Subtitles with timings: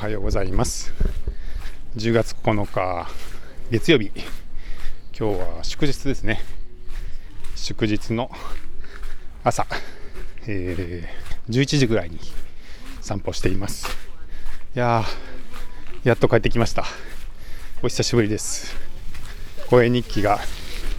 [0.00, 0.94] はようございます。
[1.94, 3.06] 10月9日
[3.70, 4.10] 月曜日。
[5.14, 6.40] 今日は祝日ですね。
[7.54, 8.30] 祝日の
[9.44, 9.66] 朝、
[10.46, 12.18] えー、11時ぐらいに
[13.02, 13.88] 散歩しています。
[14.74, 16.86] いやーやっと帰ってきました。
[17.82, 18.74] お久しぶりです。
[19.68, 20.38] 声日記が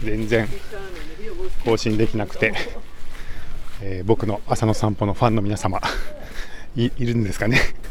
[0.04, 0.46] 全然
[1.64, 2.54] 更新できなくて、
[3.80, 5.80] えー、僕の朝の散歩のファンの皆様
[6.76, 7.81] いるんですかね。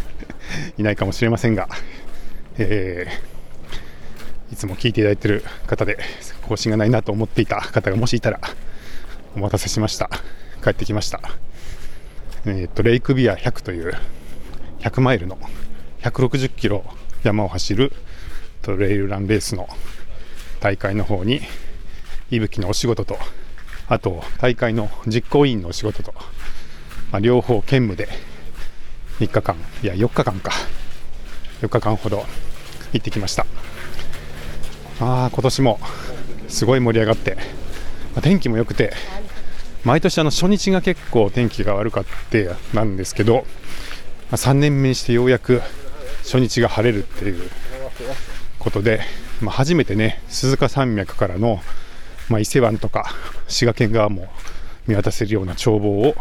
[0.77, 1.67] いないかもしれませんが、
[2.57, 5.97] えー、いつも聞いていただいている方で
[6.47, 8.39] 更新がないなと思っていた方がもしいたら
[9.35, 10.09] お待たせしました。
[10.63, 11.21] 帰ってきました。
[12.45, 13.93] えっ、とレイクビア100という
[14.79, 15.37] 100マイルの
[16.01, 16.83] 160キロ
[17.23, 17.93] 山を走る
[18.61, 19.67] トレイルランレースの
[20.59, 21.41] 大会の方に
[22.29, 23.17] いぶきのお仕事と
[23.87, 26.13] あと大会の実行委員のお仕事と、
[27.11, 28.07] まあ、両方兼務で
[29.21, 29.55] 3日間。
[29.83, 30.51] いや4日間か。
[31.61, 32.25] 4日間ほど
[32.91, 33.45] 行ってきました。
[34.99, 35.79] ああ今年も
[36.47, 38.93] すごい盛り上がって、まあ、天気も良くて
[39.83, 43.41] 毎年あの初日が結構天気が悪かってなんですけど、ま
[44.31, 45.61] あ、3年目にしてようやく
[46.23, 47.49] 初日が晴れるっていう
[48.59, 49.01] ことで、
[49.39, 51.61] まあ、初めてね鈴鹿山脈からの、
[52.27, 53.13] まあ、伊勢湾とか
[53.47, 54.29] 滋賀県側も
[54.87, 56.15] 見渡せるような眺望を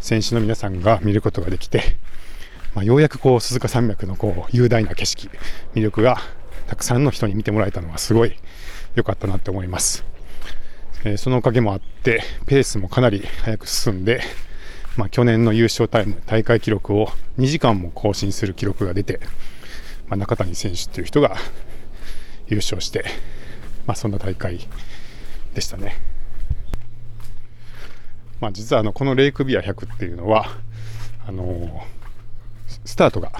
[0.00, 1.96] 選手の皆さんが見ることができて
[2.78, 5.28] まあ、ようやくこう鈴鹿山脈のこう雄大な景色、
[5.74, 6.18] 魅力が
[6.68, 8.36] たくさんの人に見てもらえたのはすごい
[8.94, 10.04] 良かったなって思います。
[11.02, 14.20] えー、そのおかげもあって、ペースもかなり速く進んで、
[14.96, 19.18] まあ、去年の優勝タイム、大会記録を2時間も更新する記録が出て、
[20.06, 21.34] まあ、中谷選手っていう人が
[22.46, 23.06] 優勝して、
[23.88, 24.60] まあ、そんな大会
[25.52, 25.96] でしたね。
[28.40, 30.46] まあ、実はあのこのレイクビア100っていうのは
[31.26, 31.97] あのー
[32.88, 33.30] スタートが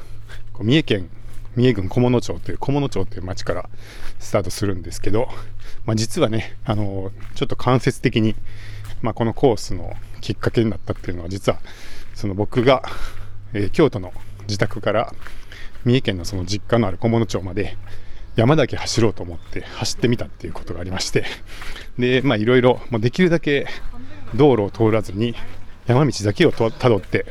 [0.60, 1.10] 三重県
[1.56, 3.70] 三重郡菰野町という菰野町という町から
[4.18, 5.26] スタートするんですけど、
[5.86, 8.34] まあ、実はね、あのちょっと間接的に、
[9.00, 11.60] まあ、このコースのきっかけになったっていうのは実は
[12.14, 12.82] その僕が、
[13.54, 15.14] えー、京都の自宅から
[15.86, 17.78] 三重県のその実家のある菰野町まで
[18.36, 21.24] 山だけ走ろうと思って走ってみたっていうことがありまして
[21.98, 23.66] でまあいろいろできるだけ
[24.34, 25.34] 道路を通らずに
[25.86, 27.24] 山道だけをたどって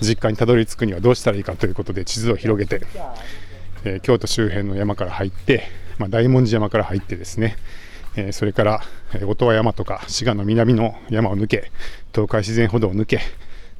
[0.00, 2.86] 実家にたどり着くにはどうしたらいいかということで地図を広げて、
[3.84, 5.64] えー、京都周辺の山から入って、
[5.98, 7.56] まあ、大文字山から入ってですね、
[8.16, 8.80] えー、それから、
[9.26, 11.70] 音羽山とか滋賀の南の山を抜け
[12.12, 13.20] 東海自然歩道を抜け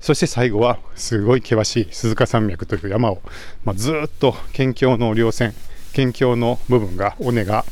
[0.00, 3.20] そして最後はすごい険しい鈴鹿山脈という山を、
[3.64, 5.54] まあ、ずっと県境の稜線
[5.92, 7.64] 県境の部分が尾根が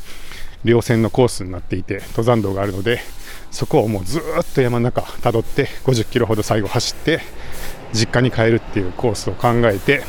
[0.63, 2.99] 稜線のコースになっていて登山道があるので
[3.51, 4.21] そこをもうずっ
[4.53, 7.21] と山の中たどって50キロほど最後走って
[7.93, 10.03] 実家に帰るっていうコースを考えて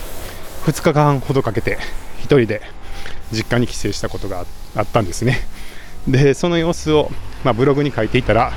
[0.65, 1.79] 2日間ほどかけて
[2.21, 2.63] 1人で
[3.33, 4.45] 実家に帰省したことが
[4.77, 5.39] あったんですね。
[6.07, 7.11] でその様子を、
[7.45, 8.53] まあ、ブログに書いていたら、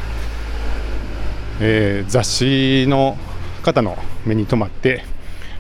[1.60, 3.18] えー、雑誌の
[3.64, 5.04] 方の目に留まって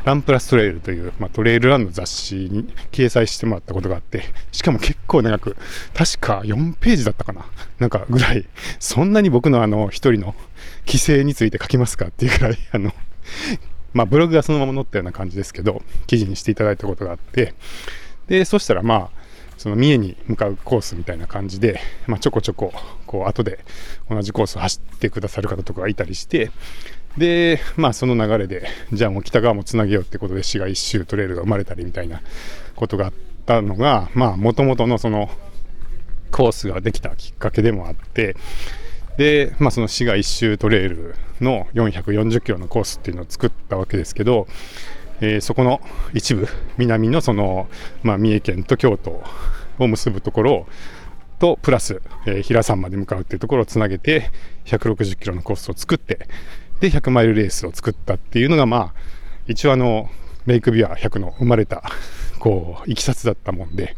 [0.03, 5.55] ランプラストレイルという、まあ、トレイルランの雑誌に掲載してもらったことがあって、しかも結構長く、
[5.93, 7.45] 確か4ページだったかな
[7.79, 8.45] なんかぐらい、
[8.79, 10.33] そんなに僕のあの一人の
[10.87, 12.91] 規制について書きますかっていうぐらい、あの、
[13.93, 17.53] まあ、ブログがそのまま載ったような感じですけど、記事にしていただいたことがあって、
[18.27, 19.21] で、そしたらまあ、
[19.57, 22.73] その三重に向かうコースみたいな感じで、まあ、ちょこちょこ、
[23.05, 23.59] こう、後で
[24.09, 26.51] 同じコースを走ってくださる方とかがいたりして、
[27.17, 32.21] で、まあ、その流れで、じゃあもう北側もつなげようってことで、市が一周トレイルが生まれたりみたいな
[32.75, 33.13] ことがあっ
[33.45, 35.29] たのが、まあ、もともとのその、
[36.31, 38.35] コースができたきっかけでもあって、
[39.17, 44.47] で、まあ、その市が一周トレイルの440キロのコースっていうのを作ったわけですけど、
[45.21, 45.81] えー、そこの
[46.13, 47.67] 一部南のその、
[48.03, 49.23] まあ、三重県と京都
[49.79, 50.67] を結ぶところ
[51.39, 54.31] とプラス、えー、平山まで向かうっていうところをつなげて
[54.65, 56.27] 160キロのコースを作って
[56.79, 58.93] で100マイルレースを作ったっていうのがまあ
[59.47, 60.09] 一応あの
[60.45, 61.83] レイクビュア100の生まれた
[62.39, 63.95] こういきさつだったもんで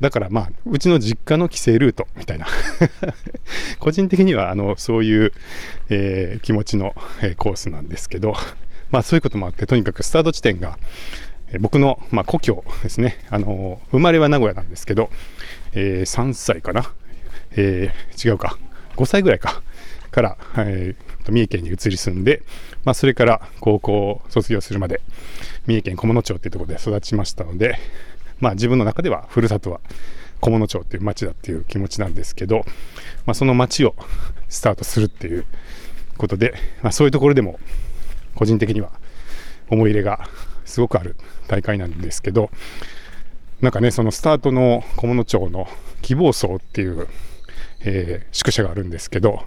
[0.00, 2.46] だからまあ、うちの実家の帰省ルートみたいな。
[3.80, 5.32] 個人的にはあのそういう、
[5.88, 8.34] えー、気持ちの、えー、コースなんですけど、
[8.90, 10.78] まあそういうこともあって、とにかくスタート地点が、
[11.48, 13.18] えー、僕の、まあ、故郷ですね。
[13.30, 15.10] あの生まれは名古屋なんですけど、
[15.72, 16.92] え3歳かな、
[17.56, 17.90] え
[18.22, 18.58] 違うか、
[18.96, 19.62] 5歳ぐらいか、
[20.16, 22.42] から、えー、三重県に移り住んで、
[22.84, 25.02] まあ、それから高校を卒業するまで、
[25.66, 27.78] 三重県菰野町っていうところで育ちましたので、
[28.40, 29.80] まあ自分の中ではふるさとは
[30.40, 32.64] 菰野町っていう町だっていう気持ちなんですけど、
[33.24, 33.94] まあ、その町を
[34.48, 35.44] スタートするっていう
[36.18, 37.58] ことで、まあ、そういうところでも
[38.34, 38.90] 個人的には
[39.70, 40.28] 思い入れが
[40.64, 41.16] すごくある
[41.48, 42.50] 大会なんですけど、
[43.60, 45.66] なんかね、そのスタートの菰野町の
[46.02, 47.08] 希望層っていう、
[47.80, 49.44] えー、宿舎があるんですけど、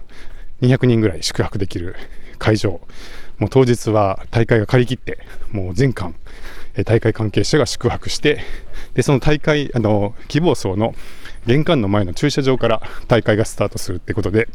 [0.62, 1.94] 200人ぐらい宿泊できる
[2.38, 2.80] 会場、
[3.38, 5.18] もう当日は大会が借り切って、
[5.52, 6.14] もう全館、
[6.84, 8.40] 大会関係者が宿泊して、
[8.94, 10.94] でその大会、あの希望層の
[11.46, 14.48] 玄関の前の駐車場から大会がスタートするってことで、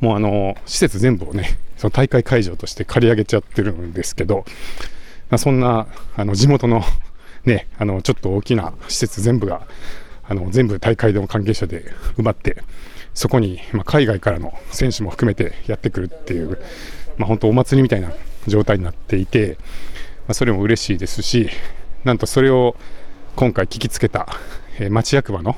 [0.00, 4.44] もうあの施設全部をね、その大会会場として借り上げちゃってるんですけど、
[5.30, 5.86] まあ、そんな
[6.16, 6.82] あの地元の
[7.44, 9.66] ね、あのちょっと大きな施設全部が
[10.24, 11.84] あの全部大会の関係者で
[12.16, 12.62] 埋まって、
[13.14, 16.58] そこに、まあ、海外からの選手も含めてやってくるっていう、
[17.16, 18.12] まあ、本当お祭りみたいな
[18.46, 19.56] 状態になっていて、
[20.30, 21.50] あ、それも嬉しいですし、
[22.04, 22.76] なんとそれを
[23.36, 24.28] 今回聞きつけた、
[24.78, 25.56] えー、町役場の、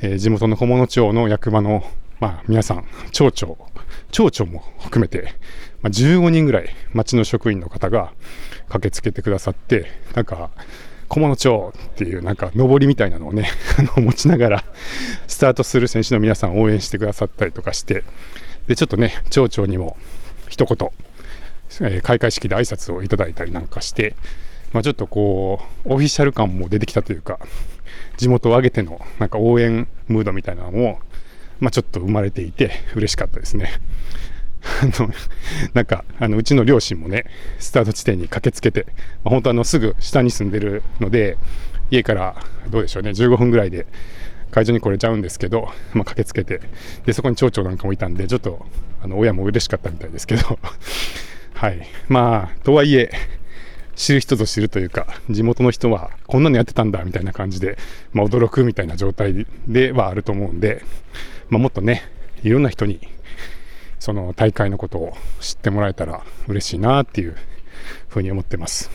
[0.00, 1.82] えー、地元の菰野町の役場の、
[2.20, 3.58] まあ、皆さん、町長、
[4.10, 5.34] 町長も含めて、
[5.82, 8.12] まあ、15人ぐらい町の職員の方が
[8.68, 10.50] 駆けつけてくださって、なんか、
[11.08, 13.48] 菰野町っていうなんか上りみたいなのをね
[13.96, 14.64] 持ちながら
[15.28, 18.02] スタートする選手の皆さん応援してくださったりとかして
[18.66, 19.96] でちょっとね町長にも
[20.48, 20.90] 一言、
[21.80, 24.14] え、開会式で挨拶をいただいたりなんかして、
[24.72, 27.38] まあ、ちょっとこうオフィシャル感も出てきたというか
[28.16, 31.00] 地元を挙げてのなんか応援ムードみたいなのも、
[31.60, 33.70] まあ、ちょっと生まれていて嬉しかったですね。
[34.82, 35.10] あの、
[35.74, 37.24] なんか、あの、うちの両親もね、
[37.58, 38.86] スタート地点に駆けつけて、
[39.22, 41.38] まあ、本当あの、すぐ下に住んでるので、
[41.90, 42.34] 家から
[42.68, 43.86] どうでしょうね、15分ぐらいで
[44.50, 46.60] 会場に来れちゃうんですけど、まあ、駆けつけて、
[47.04, 48.66] で、そこに町長なんかもいたんで、ちょっと、
[49.02, 50.58] あの、親も嬉しかったみたいですけど、
[51.56, 51.86] はい。
[52.08, 53.10] まあ、とはいえ、
[53.94, 57.78] 知る人ぞ知るというか、地元の人はこんなのやってたんだみたいな感じで、
[58.12, 60.82] まあ、驚くみたいな状態ではあると思うんで、
[61.48, 62.02] まあ、もっとね、
[62.42, 63.00] いろんな人に
[63.98, 67.36] その大会のことを知ってもらえたら嬉しいなっていう
[68.08, 68.90] ふうに思ってます。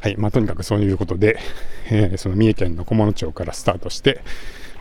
[0.00, 0.16] はい。
[0.16, 1.38] まあ、とにかくそういうことで、
[1.88, 4.22] えー、その三重県の菰野町からスタートして、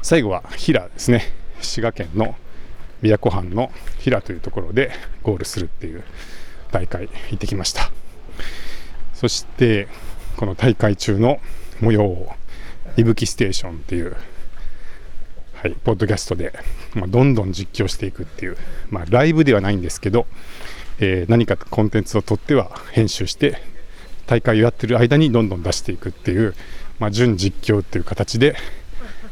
[0.01, 1.21] 最後は平ですね。
[1.61, 2.35] 滋賀県の
[3.03, 6.03] 琵琶湖畔の平というところでゴールするっていう
[6.71, 7.91] 大会行ってきました。
[9.13, 9.87] そして、
[10.37, 11.39] この大会中の
[11.81, 12.31] 模様を、
[12.95, 14.15] いぶきステーションっていう
[15.61, 16.53] はい、ポッドキャストで、
[16.93, 18.57] まあ、どんどん実況していくっていう、
[18.91, 20.27] まあ、ライブではないんですけど、
[20.99, 23.57] えー、何かコンテンツを取っては編集して
[24.27, 26.53] 大会をやってる間にどんどん出していくっていう、
[26.99, 28.55] まあ、準実況っていう形で、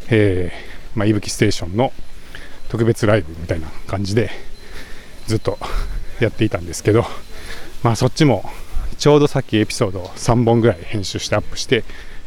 [0.09, 1.93] えー、まあ、いぶきステーションの
[2.69, 4.31] 特別ライブみたいな感じで
[5.27, 5.59] ずっと
[6.19, 7.05] やっていたんですけど、
[7.83, 8.49] まあ、そっちも
[8.97, 11.83] ちょうどさっきエピソードを3本ぐらい編集してアップして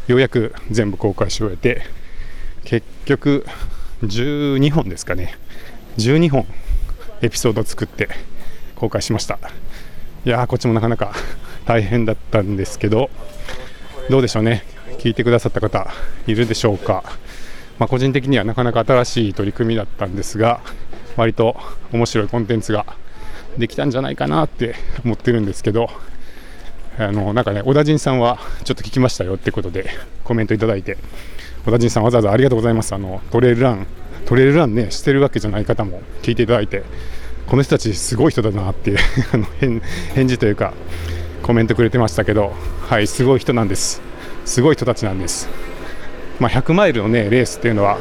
[0.06, 1.82] ようやく全部公開し終えて
[2.64, 3.46] 結局
[4.02, 5.34] 12本ですかね。
[5.96, 6.46] 12本
[7.22, 8.08] エピソード作って
[8.76, 9.38] 公開しました。
[10.24, 11.14] いやーこっちもなかなか
[11.66, 13.10] 大変だったんですけど
[14.10, 14.64] どうでしょうね。
[14.98, 15.88] 聞いてくださった方
[16.26, 17.04] いるでしょうか、
[17.78, 20.60] まあ、個人的にはなかなか新しい取り組みだったんですが
[21.16, 21.56] 割と
[21.92, 22.84] 面白いコンテンツが
[23.58, 24.74] できたんじゃないかなって
[25.04, 25.90] 思ってるんですけど
[26.98, 29.90] あのなんかね小田陣さんはちょっと聞きましたよってことで
[30.24, 30.98] コメントいただいて
[31.64, 32.94] 小田陣さんわざわざありがとうございます。
[32.94, 33.86] あのトレイルラン
[34.26, 36.82] トレイルランねしてるわけじゃない方も聞いていただいて
[37.46, 38.98] この人たちすごい人だなっていう
[39.32, 39.46] あの
[40.14, 40.74] 返事というか
[41.42, 42.52] コメントくれてましたけど
[42.88, 44.02] はいすごい人なんです。
[44.44, 45.46] すごい人たちなんです、
[46.40, 47.98] まあ、100マイルのねレースっていうのは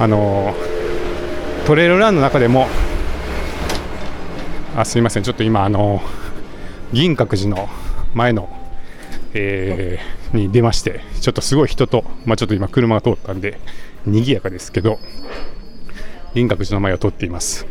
[0.00, 0.52] あの
[1.64, 2.66] トレイルランの中でも
[4.76, 6.00] あすみませんちょっと今あの
[6.92, 7.68] 銀閣寺の
[8.14, 8.48] 前の、
[9.34, 13.60] えー、に出まして、ちょっとすごい人と、まあ、ちょっと今、車が通ったんで、
[14.06, 14.98] 賑やかですけど、
[16.34, 17.66] 輪郭寺の前を通っています。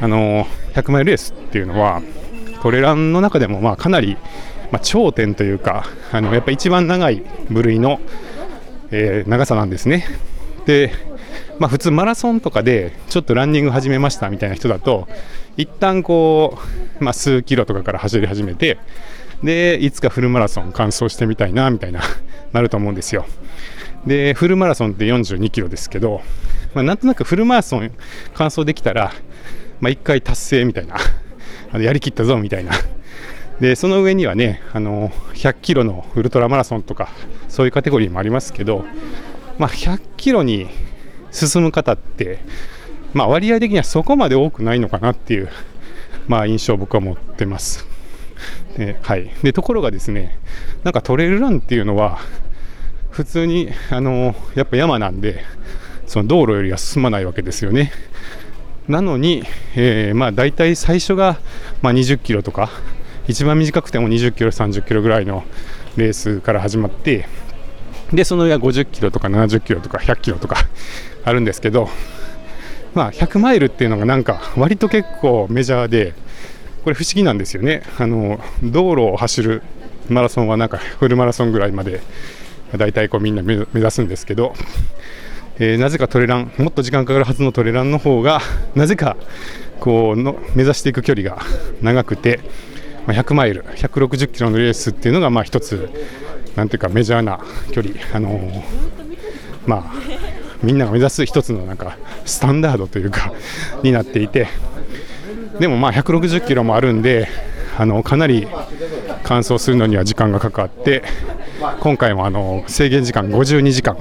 [0.00, 2.02] あの100マイルレースっていうのは、
[2.62, 4.16] トレランの中でもまあかなり、
[4.70, 8.00] まあ、頂点というか、あのやっぱ一番長い部類の、
[8.90, 10.06] えー、長さなんですね。
[10.66, 10.92] で、
[11.58, 15.08] まあ、普通マラソンとかでちょっとランニング始めましたみたいな人だと
[15.56, 16.58] 一旦こ
[17.00, 18.78] う、まあ、数キロとかから走り始めて
[19.42, 22.00] でいつかフルマラソン完走してみたいなみたいな
[22.52, 23.26] なると思うんですよ。
[24.06, 26.22] でフルマラソンって42キロですけど、
[26.74, 27.92] まあ、なんとなくフルマラソン
[28.34, 29.12] 完走できたら、
[29.80, 30.96] まあ、1回達成みたいな
[31.72, 32.72] あのやりきったぞみたいな。
[33.60, 37.10] でその上にはねあの100キロのウルトラマラソンとか
[37.48, 38.84] そういうカテゴリーもありますけど、
[39.58, 40.68] まあ、100キロに
[41.32, 42.38] 進む方って、
[43.12, 45.48] まあ、割合的にはそこまで多くないのかなっていう、
[46.28, 47.86] まあ、印象を僕は持ってます。
[48.76, 50.38] ではい、でところがですね
[50.82, 52.18] なんかトレイルランっていうのは
[53.10, 55.44] 普通にあのやっぱ山なんで
[56.06, 57.92] その道路よりは進まないわけですよね
[58.88, 59.44] なのに、
[59.76, 61.38] えー、まあ大体最初が、
[61.82, 62.70] まあ、20キロとか
[63.28, 65.44] 一番短くても20キロ、30キロぐらいの
[65.96, 67.28] レースから始まって
[68.12, 70.56] でその上は50キロとか70キロとか100キロとか
[71.24, 71.88] あるんですけど、
[72.94, 76.14] まあ、100マイルっていうのがなんか割と結構メジャーで
[76.84, 77.82] これ不思議なんですよね。
[77.98, 79.62] あの道路を走る
[80.08, 82.00] マラソンはなんかフルマラソンぐらいまで
[82.76, 84.54] 大体こうみんな目指すんですけど、
[85.58, 88.40] えー、なぜかトレランもっと時間かかるはずのトレランの方が
[88.74, 89.16] なぜか
[89.78, 91.40] こうの目指していく距離が
[91.82, 92.40] 長くて、
[93.06, 95.88] まあ、100マイル160キロのレースっていうのがまあ一つ
[96.56, 97.94] なんていうかメジャーな距離。
[98.12, 98.62] あのー、
[99.66, 100.31] まあ
[100.62, 103.32] みんなが目指す一つのなんかスタンダードというか
[103.82, 104.48] になっていて
[105.58, 107.28] でもまあ160キロもあるんで
[107.78, 108.46] あのかなり
[109.24, 111.02] 乾燥するのには時間がかかって
[111.80, 113.96] 今回もあの制限時間52時間。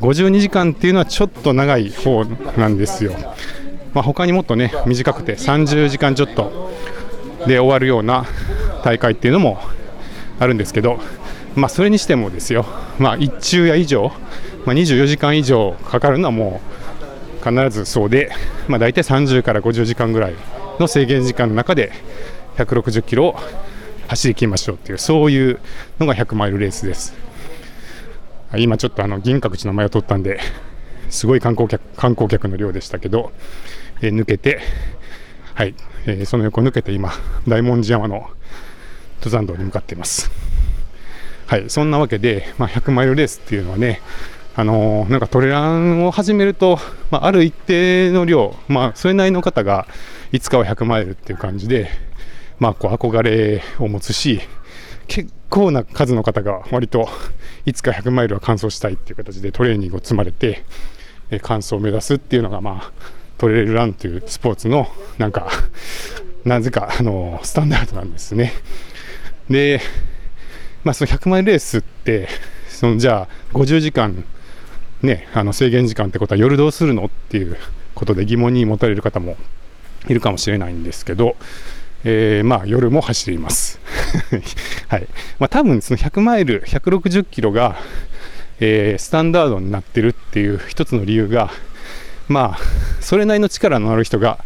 [0.00, 2.24] 52時間っていうのはちょっと長い方
[2.56, 3.12] なんですよ、
[3.94, 6.70] まあ、他にもっとね短くて30時間ちょっと
[7.46, 8.26] で終わるような
[8.84, 9.58] 大会っていうのも
[10.38, 11.00] あるんですけど、
[11.56, 12.64] まあ、それにしてもですよ、
[12.98, 14.12] まあ、1昼夜以上、
[14.68, 16.60] まあ、24時間以上かかるのはも
[17.42, 18.30] う必ずそうで、
[18.68, 20.34] まあ、大体30から50時間ぐらい
[20.78, 21.90] の制限時間の中で
[22.58, 23.36] 160キロを
[24.08, 25.58] 走り切りましょうっていうそういう
[25.98, 27.14] のが100マイルレースです。
[28.58, 30.38] 今ちょっとあの銀閣寺の前を通ったんで
[31.08, 33.32] すごい観光客観光客の量でしたけど、
[34.02, 34.60] えー、抜けて
[35.54, 37.10] はい、えー、その横抜けて今
[37.46, 38.28] 大文字山の
[39.20, 40.30] 登山道に向かっています。
[41.46, 44.02] はいそんなわけで、まあ、100マイルレースっていうのはね
[44.58, 46.80] あのー、なんかトレランを始めると、
[47.12, 49.86] まあ、ある一定の量、まあ、それなりの方が
[50.32, 51.88] いつかは100マイルっていう感じで、
[52.58, 54.40] まあ、こう憧れを持つし
[55.06, 57.08] 結構な数の方が割と
[57.66, 60.64] いつか100マイルは完走したいっていう形でトレーニングを積まれて、
[61.30, 62.92] え完走を目指すっていうのが、まあ、
[63.38, 64.88] トレイルランというスポーツの
[65.18, 65.52] なんか
[66.44, 68.52] なぜかあのスタンダードなんですね。
[69.48, 69.80] で、
[70.82, 72.28] まあ、その100マイルレースって
[72.68, 74.24] そのじゃあ50時間
[75.02, 77.56] ね、あの制限時間ってことは夜どうするのっていう
[77.94, 79.36] ことで疑問に持たれる方も
[80.08, 81.36] いるかもしれないんですけど、
[82.04, 83.80] えー、まあ夜も走ります。
[84.88, 87.76] はいまあ、多分その100マイル、160キロが、
[88.60, 91.50] えー、スタンダードになってるっていう一つの理由が、
[92.28, 92.58] まあ、
[93.00, 94.44] それなりの力のある人が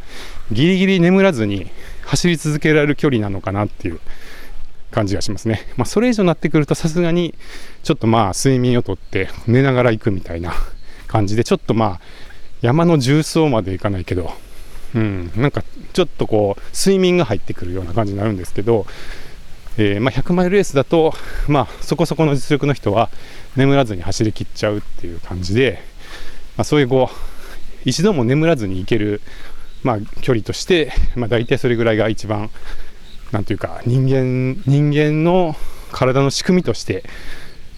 [0.50, 1.70] ギリギリ眠らずに
[2.04, 4.00] 走り続けられる距離なのかなっていう
[4.92, 5.66] 感じがしますね。
[5.76, 7.34] まあ、それ以上になってくるとさすがに
[7.82, 10.54] ちょっとまあ睡眠をとって寝ながら行くみたいな
[11.08, 12.00] 感じでちょっとまあ
[12.60, 14.32] 山の重曹まで行かないけど
[14.94, 18.86] うん、なんかちょっとこう睡眠が入ってくるような感じになるんですけど、
[19.78, 21.14] えー、まあ、100マイルレースだと、
[21.48, 23.08] まあ、そこそこの実力の人は
[23.56, 25.82] 眠らずに走りきっちゃうっていう感じで、
[26.56, 29.22] まあ、そういうこう一度も眠らずに行ける、
[29.82, 32.50] まあ、距離として、まあ、大体それぐらいが一番
[33.32, 35.56] なんていうか人間人間の
[35.90, 37.04] 体の仕組みとして、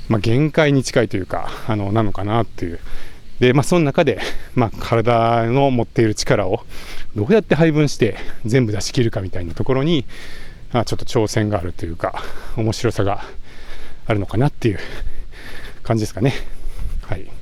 [0.09, 2.81] まあ、限界に近いというかあのなのかなっていう
[3.41, 4.21] で、まあ、その中で、
[4.55, 6.61] まあ、体の持っている力を
[7.17, 10.05] どうやって配分して全部出し切るかみたいなところに、
[10.73, 12.23] まあ、ちょっと挑戦があるというか
[12.57, 13.25] 面白さが
[14.07, 14.79] あるのかなっていう
[15.83, 16.33] 感じですかね。
[17.03, 17.33] はいま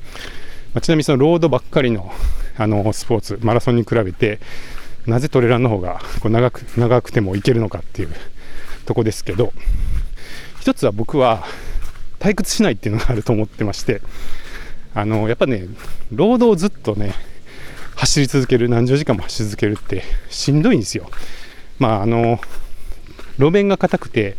[0.79, 2.11] あ、ちなみにそのロードばっかりの
[2.57, 4.39] あのスポーツマラソンに比べて
[5.07, 8.11] なぜトレランの方がこう長く長くてもいけるのかっていう
[8.85, 9.53] とこですけど
[10.61, 11.45] 一つは僕は
[12.19, 14.01] 退屈しないっていうのがあると思ってまして
[14.95, 15.67] あのやっぱね
[16.13, 17.15] 労働をずっとね
[17.97, 21.09] 走り続ける何十時間も走り続けるってしんどいんですよ。
[21.79, 22.41] まああの
[23.39, 24.37] 路面が硬くて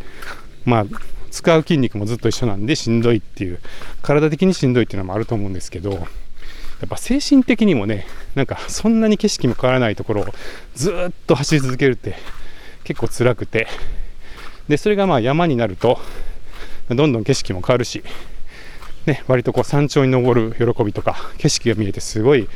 [0.64, 0.86] まあ
[1.30, 3.58] 使う筋肉もずっと一緒なんでしんどいっていう
[4.02, 6.06] 体的にしんどいっていうのもあると思うんですけど
[6.80, 10.26] やっぱ精神的にもねなんかそんなに景色も変わらないところを
[10.74, 12.16] ずっと走り続けるって
[12.84, 13.66] 結構辛くて。
[14.68, 15.98] でそれがまあ山になると
[16.88, 18.02] どんどん景色も変わるし
[19.06, 22.48] ね、割とこう山頂に登る喜びとか景色が見えてすごい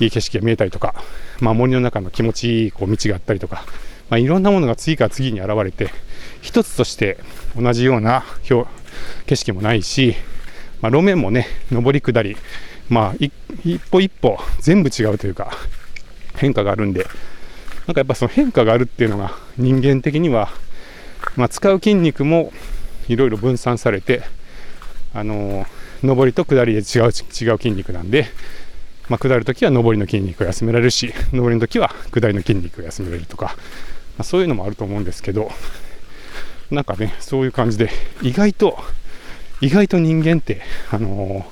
[0.00, 0.94] いい景色が見えたりとか、
[1.40, 3.64] まあ、森の中の気持ちいいこう道があったりとか、
[4.10, 5.90] まあ、いろんなものが次から次に現れて
[6.42, 7.18] 一つとして
[7.56, 8.24] 同じような
[9.26, 10.16] 景色もないし、
[10.80, 12.36] まあ、路面もね上り下り、
[12.88, 13.32] まあ、一
[13.90, 15.52] 歩一歩全部違うというか
[16.36, 17.06] 変化があるんで。
[17.86, 20.48] なんかやっぱその変化があるっていうのが人間的には、
[21.36, 22.50] まあ、使う筋肉も
[23.08, 24.22] いろいろ分散されて
[25.12, 27.12] あのー上りと下りで違う違う
[27.56, 28.26] 筋肉なんで、
[29.08, 33.52] まあ、下るときは上りの筋肉を休められるし上りのときは下りの筋肉を休められるとか、ま
[34.18, 35.50] あ、そういうのもあると思うんですけど
[36.70, 37.90] なんかねそういう感じで
[38.22, 38.78] 意外と
[39.60, 40.60] 意外と人間って、
[40.90, 41.44] あのー、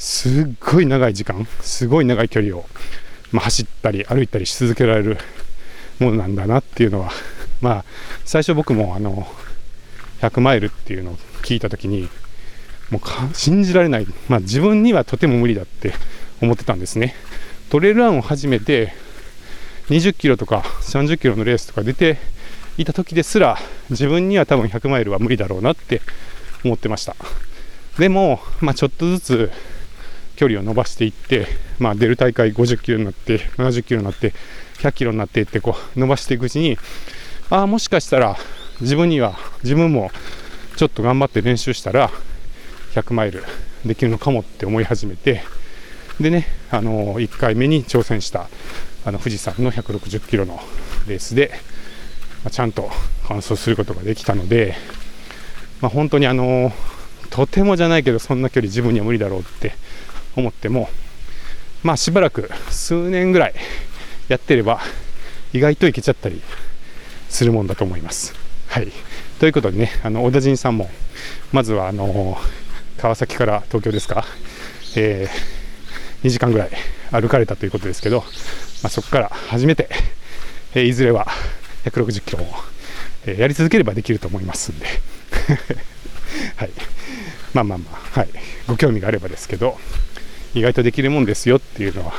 [0.00, 2.64] すっごい長い時間すごい長い距離を、
[3.32, 5.18] まあ、走ったり歩いたりし続けられる
[5.98, 7.10] ものなんだなっていうのは
[7.60, 7.84] まあ
[8.24, 9.26] 最初僕もあの
[10.22, 12.08] 100マイルっていうのを聞いた時に
[12.90, 15.92] もう信じられない、まあ、自分にはとても無理だって
[16.40, 17.14] 思ってたんですね。
[17.68, 18.94] トレイルランを始めて
[19.90, 22.16] 20キロとか30キロのレースとか出て
[22.78, 23.58] いた時ですら
[23.90, 26.00] 自分には多分100マイルは無理だろうなって
[26.64, 27.14] 思ってました。
[27.98, 29.52] でも、まあ、ちょっとずつ
[30.40, 31.46] 距離を伸ばしていって、
[31.78, 34.32] まあ、出る大会50キロになって70キロになって
[34.78, 36.78] 100キロになっていってこう伸ばしていくうちに
[37.50, 38.38] ああもしかしたら
[38.80, 40.10] 自分には自分も
[40.76, 42.10] ちょっと頑張って練習したら
[42.94, 43.44] 100マイル
[43.84, 45.42] できるのかもって思い始めて
[46.18, 48.48] でね、あの1回目に挑戦した
[49.04, 50.58] あの富士山の160キロの
[51.06, 51.50] レースで、
[52.44, 52.88] まあ、ちゃんと
[53.28, 54.74] 完走することができたので、
[55.82, 56.72] まあ、本当にあの
[57.28, 59.74] とてもじゃないけどそんな距離自分には無理だろうって
[60.36, 60.88] 思っても
[61.82, 63.54] まあしばらく数年ぐらい
[64.28, 64.80] やってれば
[65.52, 66.40] 意外といけちゃったり
[67.28, 68.34] するもんだと思います。
[68.68, 68.92] はい、
[69.40, 70.88] ということでねあの小田陣さんも
[71.52, 72.36] まずはあの
[72.98, 74.24] 川崎から東京ですか、
[74.96, 76.70] えー、2時間ぐらい
[77.10, 78.26] 歩かれたということですけど、ま
[78.84, 79.88] あ、そこから初めて、
[80.74, 81.26] えー、いずれは
[81.84, 82.46] 160キロを、
[83.26, 84.86] えー、やり続ければできると思いますんで、
[86.56, 86.70] はい、
[87.54, 87.84] まあまあま
[88.14, 88.28] あ、はい、
[88.68, 89.78] ご興味があればですけど。
[90.54, 92.12] 意外とできるもんですよっていうのは、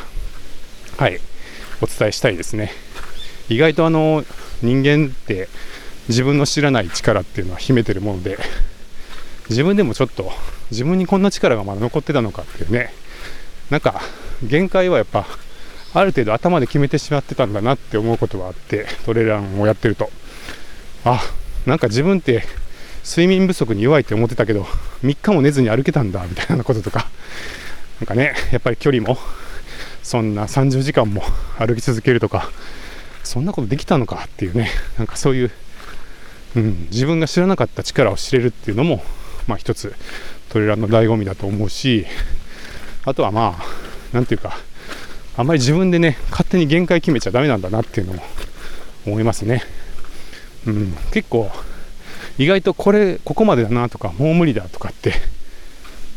[0.97, 1.19] はい、
[1.81, 2.71] お伝えしたいですね。
[3.49, 4.23] 意外とあの
[4.61, 5.49] 人間って
[6.07, 8.37] 自分の知らない力っていうのは秘めてるもので
[9.49, 10.31] 自分でもちょっと
[10.71, 12.93] 自分にこんな力がまだ残ってたのかっていうね。
[13.69, 14.01] なんか
[14.43, 15.25] 限界はやっぱ
[15.93, 20.09] ある程度頭で決めてしまってたんだなって思うことはあってトレランをやってると。
[21.03, 21.21] あ
[21.65, 22.43] なんか自分って
[23.03, 24.65] 睡眠不足に弱いって思ってたけど
[25.03, 27.07] 3日も寝ずに歩けたんだみたいなこととか。
[28.01, 29.17] なんかねやっぱり距離も
[30.03, 31.21] そんな30時間も
[31.57, 32.51] 歩き続けるとか
[33.23, 35.51] そんなことできたのかっていうねなんかそういう、
[36.57, 39.01] うん、自分が知らなかった力を知れるっていうのも
[39.47, 39.93] まあ、一つ
[40.49, 42.05] トレランの醍醐味だと思うし
[43.05, 43.63] あとはまあ
[44.13, 44.57] 何ていうか
[45.37, 48.23] あんまり自分でね勝手に限界決めちゃだめなんだなっていうのも
[49.05, 49.63] 思いますね、
[50.67, 51.49] うん、結構
[52.37, 55.13] 意外とこれここまでだなとかもう無理だとかって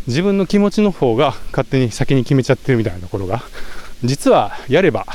[0.07, 3.43] 自分の気持ちの方が勝手に先に決めちゃってるみたいなところが
[4.05, 5.07] 実はやれば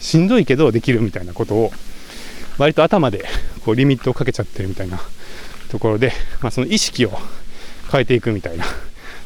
[0.00, 1.72] しんどいけどできるみたいなことを
[2.56, 3.24] 割と頭で
[3.64, 5.00] こうリミットをかけちゃってるみたいな
[5.70, 7.12] ところで、まあ、その意識を
[7.90, 8.64] 変えていくみたいな。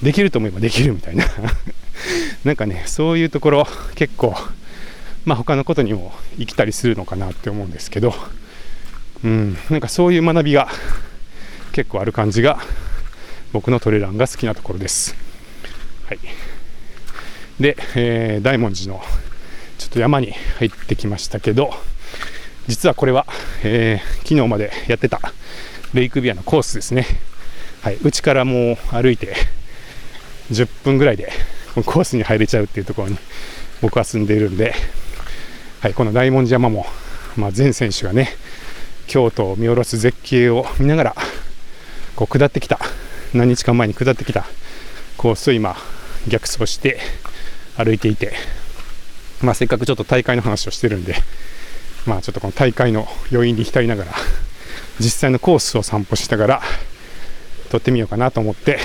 [0.02, 1.24] できると思えばできるみたいな
[2.44, 4.34] なんかね、そういうところ結構、
[5.24, 8.12] まあ他のことにも生きたりするのかなって思うんですけど、
[9.22, 10.68] うん、なんかそういう学びが
[11.70, 12.58] 結構ある感じが
[13.52, 15.14] 僕のトレランが好きなところです。
[16.06, 16.18] はい。
[17.60, 19.00] で、えー、大文字の
[19.78, 21.72] ちょっと山に入ってきましたけど、
[22.66, 23.26] 実はこれは、
[23.62, 25.20] えー、昨日までやってた
[25.92, 27.06] レイクビアのコースですね。
[27.82, 29.34] はい、うちからもう歩いて
[30.50, 31.30] 10分ぐらいで
[31.74, 33.18] コースに入れちゃうっていうところに
[33.80, 34.72] 僕は住んでいるんで、
[35.80, 36.86] はい、この大文字山も、
[37.36, 38.28] まあ、全選手がね
[39.08, 41.14] 京都を見下ろす絶景を見ながら
[42.14, 42.78] こう下ってきた
[43.34, 44.44] 何日間前に下ってきた
[45.16, 45.76] コースを今
[46.28, 46.98] 逆走して
[47.76, 48.32] 歩いていて、
[49.42, 51.16] まあ、せっかくちょっと大会の話をしてるんで、
[52.06, 54.12] まあ、ちょっとこの大会の余韻に浸りながら
[54.98, 56.62] 実際のコースを散歩しながら
[57.70, 58.78] 撮ってみようかなと思って、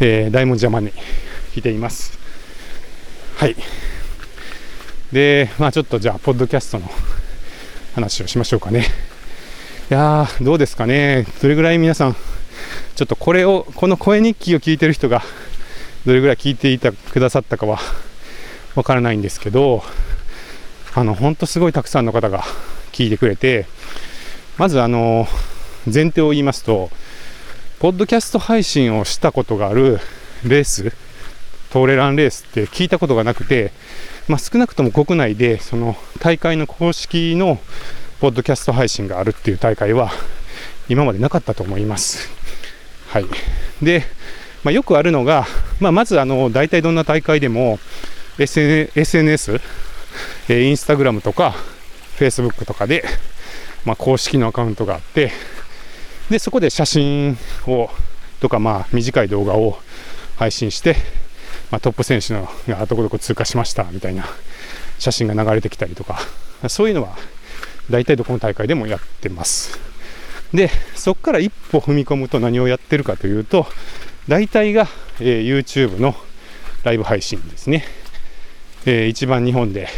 [0.00, 0.92] えー、大文字山に
[1.54, 2.18] 来ています。
[3.36, 3.56] はい。
[5.12, 6.90] で、まあちょっとじゃあ、ポッドキャストの
[7.94, 8.84] 話をしましょうかね。
[9.90, 11.26] いやー、どうですかね。
[11.40, 12.16] どれぐらい皆さん、
[12.98, 15.22] ちょっとこれを、この声日記を聞いてる人が、
[16.04, 17.78] どれぐらい聞いていたくださったかは
[18.74, 19.84] わからないんですけど、
[20.96, 22.42] あの、ほんとすごいたくさんの方が
[22.90, 23.66] 聞いてくれて、
[24.56, 25.28] まずあの、
[25.86, 26.90] 前提を言いますと、
[27.78, 30.00] ポッドキャスト配信をしたことがある
[30.42, 30.92] レース、
[31.70, 33.70] トーレランレースって聞いたことがなくて、
[34.26, 37.60] まあ、少なくとも国内でその大会の公式の
[38.18, 40.10] ポッドキャスト配信があるっていう大会は
[40.88, 42.37] 今までなかったと思います。
[43.08, 43.26] はい。
[43.82, 44.04] で、
[44.64, 45.46] まあ、よくあるのが、
[45.80, 47.78] まあ、まずあの大体どんな大会でも
[48.38, 49.60] SNS、
[50.48, 51.54] えー、インスタグラムとか
[52.18, 53.04] Facebook とかで、
[53.84, 55.32] まあ、公式のアカウントがあって、
[56.28, 57.88] で、そこで写真を、
[58.40, 59.78] とか、まあ、短い動画を
[60.36, 60.96] 配信して、
[61.70, 64.24] まあ、トップ選手のがどこどこ通過しましたみたいな
[64.98, 66.18] 写真が流れてきたりとか、
[66.68, 67.16] そういうのは
[67.90, 69.87] 大体どこの大会でもやってます。
[70.52, 73.66] で、そこから一歩踏み込むと何をやってるかというと、
[74.28, 74.88] 大体が、
[75.20, 76.14] えー、YouTube の
[76.84, 77.84] ライブ配信ですね。
[78.86, 79.88] えー、一番日本で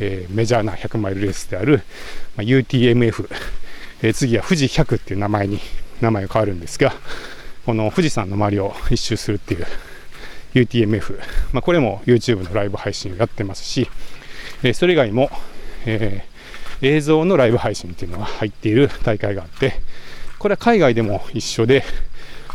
[0.00, 1.82] えー、メジャーな100マイルレースである、
[2.36, 3.28] まあ、UTMF、
[4.02, 5.58] えー、次は富士100っていう名前に
[6.00, 6.92] 名前が変わるんですが
[7.66, 9.66] この富士山の周りを一周するっていう
[10.54, 11.18] UTMF、
[11.52, 13.88] まあ、これも YouTube のライブ配信をやってますし、
[14.62, 15.30] えー、それ以外も、
[15.84, 16.37] えー、
[16.82, 19.74] 映像のライブ配信っていうのが入っている大会があって
[20.38, 21.84] これは海外でも一緒で、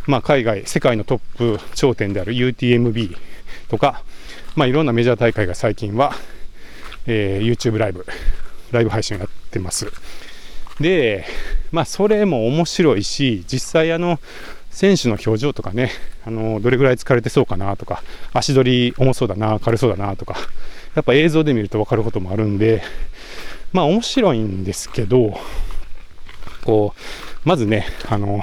[0.08, 3.18] まあ、海外世界のトップ頂点である UTMB
[3.68, 4.04] とか、
[4.56, 6.14] まあ、いろんなメジャー大会が最近は、
[7.06, 8.06] えー、YouTube ライブ
[8.72, 9.92] ライブ配信をやってます。
[10.80, 11.26] で
[11.72, 14.20] まあそれも面白いし実際あの
[14.74, 15.92] 選手の表情とかね、
[16.26, 18.02] あのどれぐらい疲れてそうかなとか、
[18.34, 20.36] 足取り重そうだな、軽そうだなとか、
[20.96, 22.82] やっぱ映像で見ると分かることもあるんで、
[23.74, 25.38] まあ面白いんですけど、
[26.64, 26.94] こ
[27.46, 28.42] う、まずね、あの、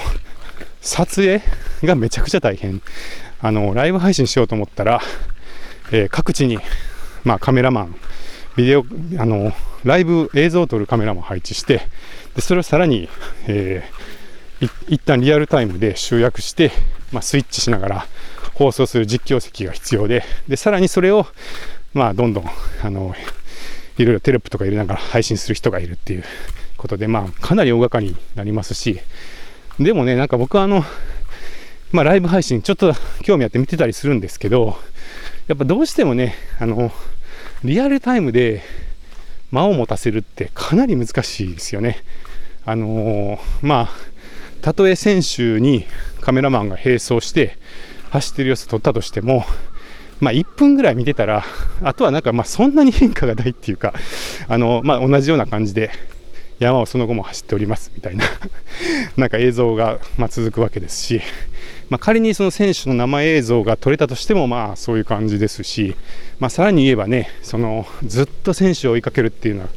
[0.83, 1.43] 撮影
[1.83, 2.83] がめちゃくちゃ大変。
[3.41, 5.01] あの、ライブ配信しようと思ったら、
[5.93, 6.59] えー、各地に、
[7.25, 7.97] まあカメラマン、
[8.57, 8.85] ビデオ、
[9.19, 9.53] あの、
[9.85, 11.81] ライブ映像を撮るカメラマン配置して、
[12.35, 13.09] でそれをさらに、
[13.47, 14.11] えー
[14.89, 16.71] 一旦リアルタイムで集約して、
[17.13, 18.07] まあ、スイッチしながら
[18.55, 21.27] 放送する実況席が必要で、で、さらにそれを、
[21.95, 22.45] まあ、どんどん、
[22.83, 23.15] あの、
[23.99, 26.25] いろいろテロップとか入れながら配信する人がいるっていう
[26.77, 29.01] ことで、まあ、かなり大掛かりになりますし、
[29.79, 30.85] でもね、なんか僕はあの、
[31.93, 34.77] まあ、ライブ配信ちょっと興味あって見てたりするんですけど、
[35.49, 36.93] やっぱどうしてもね、あの、
[37.65, 38.63] リアルタイムで
[39.51, 42.03] 間を持たせるってかなり難しいですよね。
[42.65, 43.91] あのー、まあ、
[44.63, 45.87] たとえ選手に
[46.21, 47.57] カメラマンが並走して
[48.11, 49.45] 走ってる様子撮ったとしても、
[50.21, 51.45] まあ、1分ぐらい見てたら、
[51.83, 53.95] あとはなんかまあそんなに変化がないっていうか、
[54.49, 55.91] あのまあ、同じような感じで
[56.61, 58.25] 山をその後も走っておりますみたいな
[59.17, 61.23] なんか映像がま続くわけですし、
[61.89, 65.97] まあ、仮にその選手の生映像が撮れたとしてもまあそういう感じですし、
[66.39, 69.69] まあ、さらに言えばねそのずっと選手を追いかけるっていうのは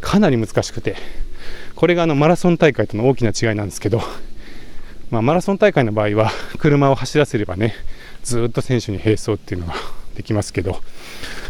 [0.00, 0.94] かなり難しくて
[1.74, 4.00] これがあのマラソン大会との大きな違いなんですけど
[5.10, 7.74] まあ、マラソン大会の場合は車を走らせればね
[8.22, 9.74] ずっと選手に並走っていうのが
[10.14, 10.80] できますけど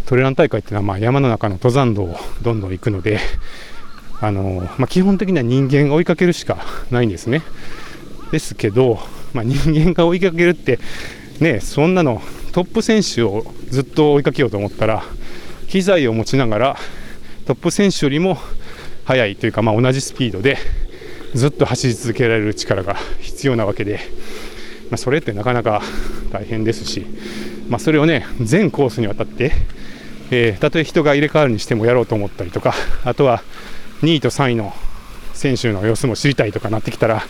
[0.07, 3.19] トレラン大会っていうのはまあ山の中の登山道をどんどん行くので
[4.21, 6.59] あの、まあ、基本的には人間が追いかけるしか
[6.91, 7.43] ないんですね。
[8.31, 8.99] ですけど、
[9.33, 10.79] まあ、人間が追いかけるって
[11.41, 12.21] ねそんなの
[12.53, 15.03] トップ選手をずっと追いかけようと思ったら
[15.69, 16.77] 機材を持ちながら
[17.47, 18.39] トップ選手よりも
[19.05, 20.59] 速いというか、まあ、同じスピードで
[21.35, 24.01] ずっと走り続けられる力が必要なわけで、
[24.91, 25.83] まあ、それってなかなか
[26.29, 27.07] 大変ですし、
[27.69, 29.53] まあ、それをね全コースにわたって、
[30.31, 33.43] えー、たとえ人が入れ替わるにしてもやろうと思ったりとかあとは
[34.03, 34.73] 2位と3位の
[35.35, 37.23] 選手の様子も知りたいとかなってきたら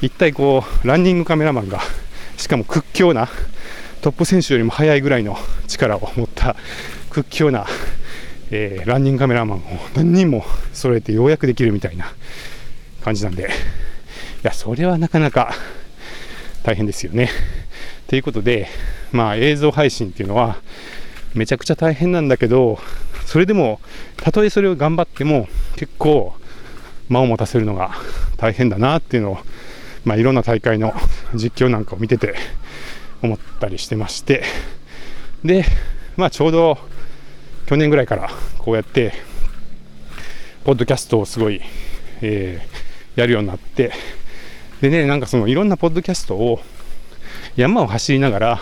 [0.00, 1.80] 一体こうランニングカメラマンが
[2.36, 3.28] しかも屈強な
[4.02, 6.54] トップ選手よりも速いぐらいの力を持った
[7.10, 7.66] 屈強な、
[8.50, 9.62] えー、ランニングカメラマンを
[9.94, 10.44] 何人も
[10.74, 12.12] 揃えてようやくできるみたいな
[13.02, 13.46] 感じなんで、い
[14.42, 15.54] や、それはなかなか
[16.62, 17.30] 大変ですよね。
[18.08, 18.68] ということで、
[19.12, 20.56] まあ映像配信っていうのは
[21.34, 22.78] めちゃくちゃ大変なんだけど、
[23.24, 23.80] それでも、
[24.16, 26.34] たとえそれを頑張っても結構
[27.08, 27.92] 間を持たせるのが
[28.36, 29.38] 大変だなっていうのを、
[30.04, 30.94] まあいろんな大会の
[31.34, 32.34] 実況なんかを見てて
[33.22, 34.44] 思ったりしてまして、
[35.44, 35.64] で、
[36.16, 36.78] まあちょうど
[37.66, 39.12] 去年ぐらいからこうやって、
[40.64, 41.60] ポッドキャストをすごい、
[42.22, 43.92] えーやるようになって、
[44.82, 46.60] でね、なんかそのいろんなポッドキャストを
[47.56, 48.60] 山を走りながら、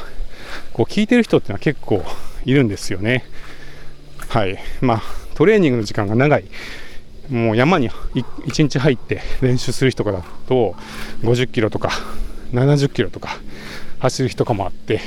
[0.72, 2.04] こう聞いてる人ってのは結構
[2.44, 3.24] いるんですよね。
[4.28, 4.59] はい。
[4.80, 5.02] まあ、
[5.35, 6.44] トレーニングの時間が長い。
[7.30, 10.74] もう山に1日入って練習する人とかだと
[11.22, 11.90] 50キロとか
[12.52, 13.38] 70キロとか
[13.98, 15.00] 走る日とかもあって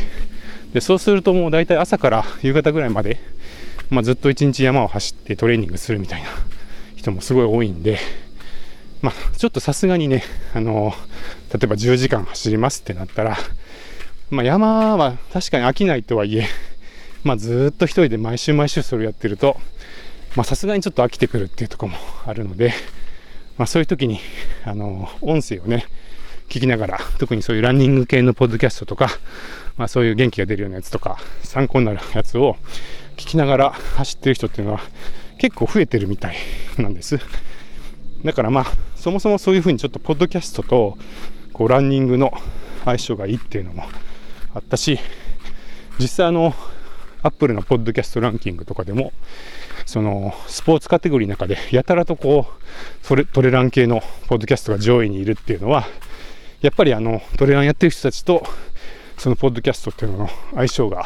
[0.74, 3.20] でそうするともう大体朝から夕方ぐらいまで、
[3.92, 6.30] まあ、ずっと1日山を走ってトレーニングするみたいな
[6.96, 8.00] 人もすごい多いんで
[9.02, 10.24] まあ、ちょっとさすがにね、
[10.56, 10.94] あの
[11.54, 13.38] 例えば10時間走りますってなったら、
[14.30, 16.48] まあ、山は確かに飽きないとはいえ、
[17.24, 19.60] まあ、ずっと一人で毎週毎週それをやってると、
[20.36, 22.74] まさすがにちょっと飽きてくるっていうとこもあるので、
[23.58, 24.20] まあ、そういう時に、
[24.66, 25.86] あの音声をね、
[26.50, 29.10] 聞きながら、特にそういうランニング系のポッドキャストとか、
[29.78, 32.58] まあ、そういう元気が出るようなやつとか、参考になるやつを
[33.16, 34.82] 聞きながら走ってる人っていうのは
[35.40, 36.36] 結構増えてるみたい
[36.78, 37.20] なんです。
[38.24, 40.98] だからまあ、そもそもそういうふうにちょっとポッドキャストと
[41.54, 42.34] こうランニングの
[42.86, 43.84] 相性がいいっていうのも
[44.58, 45.00] あったし、
[46.00, 46.54] 実際あの、
[47.24, 49.14] アップルのポッドキャストランキングとかでも、
[49.86, 55.86] そのスポーツカテゴリーの中でやたらとこうそれトレラン系のポッドキャストが上位にいるっていうのは
[56.60, 58.46] やっぱりあのトレランやってる人たちと
[59.18, 61.06] そのポッドキャストっていうのの相性が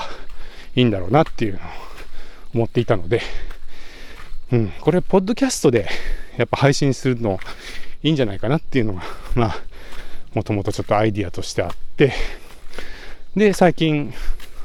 [0.76, 1.62] いいんだろうなっていうのを
[2.56, 3.22] 思っていたので
[4.52, 5.88] うん、これ、ポッドキャストで
[6.38, 7.40] やっぱ配信するの
[8.04, 9.56] いいんじゃないかなっていうのが、まあ、
[10.34, 12.12] もともとちょっとアイディアとしてあって、
[13.36, 14.13] で、最近、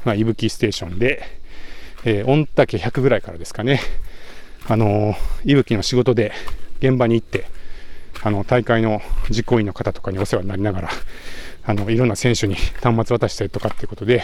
[0.03, 1.23] まあ、いぶきステーションで、
[2.03, 3.79] えー、御嶽100ぐらいからですかね、
[4.67, 6.33] あのー、いぶきの仕事で
[6.79, 7.45] 現場に行って、
[8.23, 10.89] あの、大会の実行委員の方とかにお世話になりながら、
[11.63, 14.21] あの、いろんな選手に端末渡したりとかっていうことで、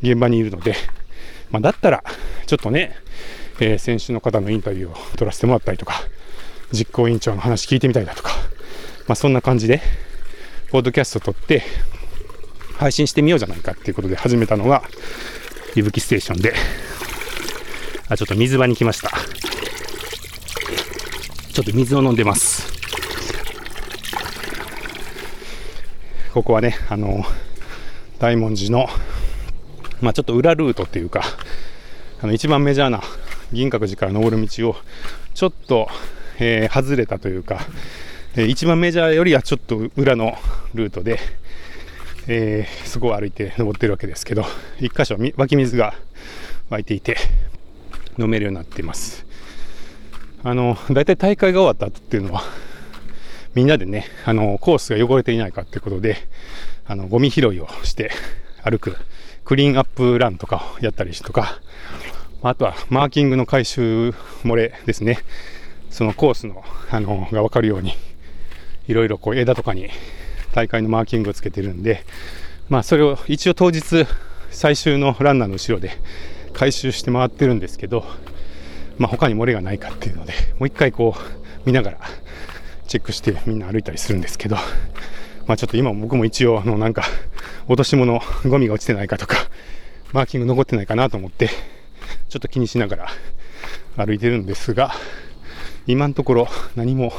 [0.00, 0.74] 現場にいるので、
[1.50, 2.02] まあ、だったら、
[2.46, 2.96] ちょっとね、
[3.60, 5.92] えー、選手の方のインタビューを取らせてもらったりとか、
[6.72, 8.30] 実行委員長の話聞いてみたりだとか、
[9.08, 9.82] まあ、そんな感じで、
[10.70, 11.62] ポッドキャスト撮って、
[12.78, 14.82] 配信してみようじゃないかっていうことで始めたのが、
[15.74, 16.54] いぶきステーションで、
[18.08, 19.10] あ、ちょっと水場に来ました。
[21.52, 22.72] ちょっと水を飲んでます。
[26.32, 27.24] ここはね、あの、
[28.20, 28.86] 大文字の、
[30.00, 31.22] まあちょっと裏ルートっていうか、
[32.22, 33.02] あの、一番メジャーな
[33.52, 34.76] 銀閣寺から登る道を、
[35.34, 35.88] ちょっと、
[36.38, 37.58] えー、外れたというか、
[38.36, 40.38] えー、一番メジャーよりはちょっと裏の
[40.74, 41.18] ルートで、
[42.30, 44.44] えー、そこを歩いて登ってるわけですけど、
[44.80, 45.94] 一箇所湧き水が
[46.68, 47.16] 湧いていて、
[48.18, 49.24] 飲めるようになっています。
[50.42, 52.42] あの、大体大会が終わった後っていうのは、
[53.54, 56.18] みんなでね、あの、コースが汚れていないかっていうことで、
[56.86, 58.10] あの、ゴミ拾いをして
[58.62, 58.96] 歩く、
[59.44, 61.60] クリーンアップランとかをやったりとか、
[62.42, 64.10] あとはマーキングの回収
[64.44, 65.20] 漏れですね。
[65.88, 67.94] そのコースの、あの、がわかるように、
[68.86, 69.88] いろいろこう枝とかに
[70.58, 72.04] 大会のマーキングをつけてるんで、
[72.68, 74.06] まあそれを一応当日
[74.50, 75.92] 最終のランナーの後ろで
[76.52, 78.04] 回収して回ってるんですけど、
[78.98, 81.20] まあ他に漏れがないかっていうので、もう一回こう
[81.64, 82.00] 見ながら
[82.88, 84.56] チェックしてみんな歩いたりするんですけど、
[85.46, 87.04] まあちょっと今僕も一応あのなんか
[87.68, 89.36] 落とし物、ゴミが落ちてないかとか、
[90.12, 91.50] マーキング残ってないかなと思って、
[92.28, 94.90] ちょっと気にしながら歩いてるんですが、
[95.86, 97.12] 今のところ何も、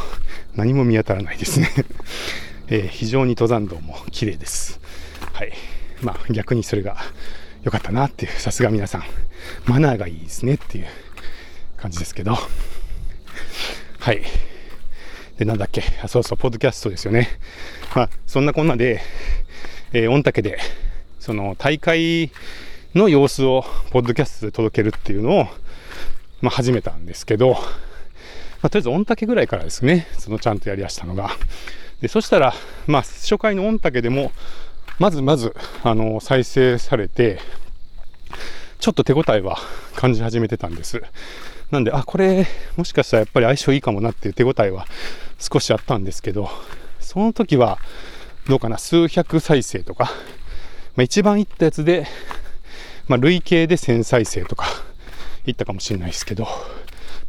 [0.58, 1.70] 何も見当たらないですね。
[2.70, 4.80] えー、非常に登山道も綺麗です。
[5.34, 5.54] はい。
[6.02, 6.98] まあ逆にそれが
[7.64, 9.04] 良かったなっていう、さすが皆さん、
[9.66, 10.88] マナーがいいですねっていう
[11.78, 12.38] 感じですけど。
[14.00, 14.22] はい。
[15.38, 17.28] で、なんだっけあ、そうそう、ポッドキャストですよね。
[17.96, 19.02] まあ、そんなこんなで、
[19.94, 20.60] えー、御嶽で、
[21.20, 22.32] その大会
[22.94, 25.48] の様子をポッドキャストで届けるっていうのを、
[26.42, 27.60] まあ、始めたんですけど、ま
[28.64, 31.32] あ、とりあえず御嶽ぐらいからですね、そのちゃんとやりだしたのが。
[32.02, 32.54] で、そしたら、
[32.88, 34.32] まあ、初回の御嶽でも、
[35.00, 37.40] まずまず、あの、再生されて、
[38.80, 39.58] ちょっと手応えは
[39.96, 41.02] 感じ始めてたんです。
[41.72, 44.88] なんで、あ、これ、もしかしたらやっぱり相性いいかもなっていう手応えは
[45.38, 46.50] 少しあったんですけど、
[47.00, 47.80] その時は、
[48.48, 50.06] どうかな、数百再生とか、
[50.96, 52.08] まあ、一番いったやつで、
[53.08, 54.66] まあ、累計で1000再生とか、
[55.46, 56.50] いったかもしれないですけど、ま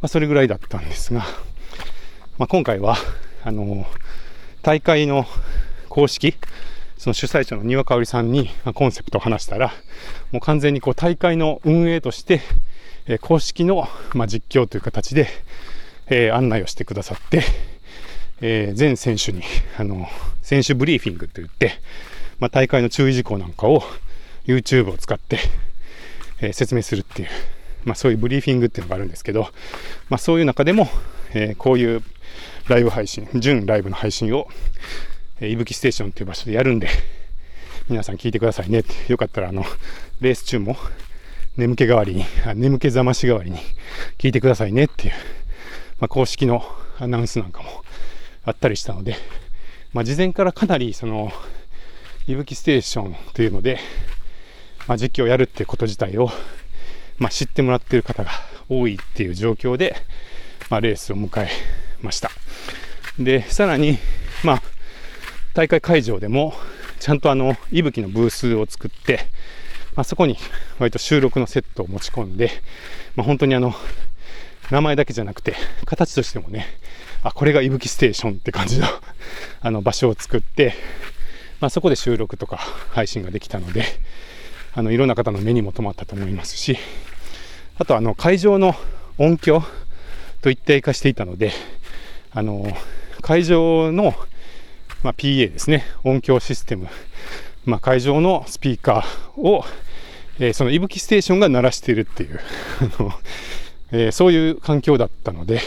[0.03, 1.25] あ、それぐらいだったんですが、
[2.37, 2.97] まあ、今回は、
[3.43, 3.85] あの
[4.61, 5.25] 大会の
[5.89, 6.35] 公式、
[6.95, 9.73] その主催者の丹羽香織さんにコンセプトを話したら、
[10.31, 12.41] もう完全にこう大会の運営として、
[13.07, 15.27] え公式の、ま実況という形で、
[16.11, 17.41] え案内をしてくださって、
[18.41, 19.41] え全選手に、
[19.79, 20.07] あの、
[20.43, 21.73] 選手ブリーフィングといって、
[22.39, 23.83] まあ、大会の注意事項なんかを
[24.45, 25.39] YouTube を使って、
[26.39, 27.29] え説明するっていう、
[27.83, 29.47] まあ、そういうブリーフィングっていうのがあるんですけど、
[30.09, 30.87] まあ、そういう中でも、
[31.33, 32.03] えこういう
[32.67, 34.47] ライブ配信、準ライブの配信を、
[35.39, 36.87] えいぶきステーションっていう場所でやるんで、
[37.89, 39.11] 皆さん聞いてくださいねって。
[39.11, 39.65] よかったら、あの、
[40.21, 40.77] レース中も、
[41.57, 43.59] 眠気代わりに、眠気覚まし代わりに
[44.17, 45.13] 聞いてくださいねっていう、
[45.99, 46.63] まあ、公式の
[46.99, 47.83] アナウンスなんかも
[48.45, 49.15] あったりしたので、
[49.93, 51.31] まあ、事前からかなり、その、
[52.27, 53.79] いぶきステーションというので、
[54.87, 56.29] まあ、実況をやるっていうこと自体を、
[57.17, 58.31] まあ、知ってもらっている方が
[58.69, 59.95] 多いっていう状況で、
[60.69, 61.49] まあ、レースを迎え
[62.01, 62.31] ました。
[63.23, 63.97] で、さらに、
[64.43, 64.63] まあ、
[65.53, 66.53] 大会会場でも、
[66.99, 69.27] ちゃんとあの、いぶきのブースを作って、
[69.95, 70.37] まあ、そこに
[70.79, 72.51] 割と収録のセットを持ち込んで、
[73.15, 73.73] まあ、本当にあの、
[74.69, 75.55] 名前だけじゃなくて、
[75.85, 76.65] 形としてもね、
[77.23, 78.87] あ、これがいぶきステーションって感じの
[79.61, 80.73] あの、場所を作って、
[81.59, 82.57] まあ、そこで収録とか
[82.91, 83.85] 配信ができたので、
[84.73, 86.77] あの、いろんな方の目にも留まったと思いますし、
[87.77, 88.75] あとあの、会場の
[89.17, 89.63] 音響
[90.41, 91.51] と一体化していたので、
[92.31, 92.75] あの、
[93.21, 94.13] 会場の、
[95.03, 96.87] まあ、PA ですね、音響システム、
[97.65, 99.63] まあ、会場のスピーカーを、
[100.39, 102.39] えー、そのいぶきステーションが鳴らしているっていう
[103.93, 105.61] えー、そういう環境だったので、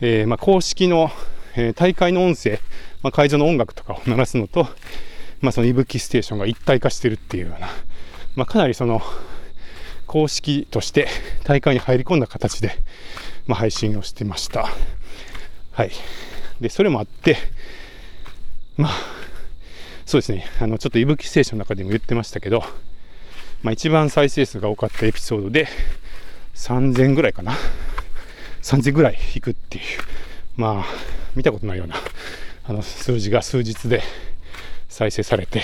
[0.00, 1.10] えー、まあ、公式の、
[1.56, 2.60] え大会の音声、
[3.02, 4.68] まあ、会場の音楽とかを鳴らすのと、
[5.40, 7.68] まあ、そのいぶきステーションが一体化してるっていうような、
[8.36, 9.02] まあ、かなりその
[10.06, 11.08] 公式として
[11.44, 12.76] 大会に入り込んだ形で、
[13.46, 14.68] ま、配信をしてました。
[15.72, 15.90] はい。
[16.62, 17.36] で、それもあって、
[18.76, 18.92] まあ、
[20.06, 22.64] そうですね、あの、ちょっといぶきステーションの中でも言ってましたけど、
[23.62, 25.68] まあ、一番再生数が多かったエピソードで、
[26.54, 27.54] 3000ぐらいかな。
[28.62, 29.82] 3000ぐらいいくっていう、
[30.56, 30.84] まあ、
[31.34, 31.96] 見たことないような、
[32.64, 34.02] あの、数字が数日で
[34.88, 35.62] 再生されて、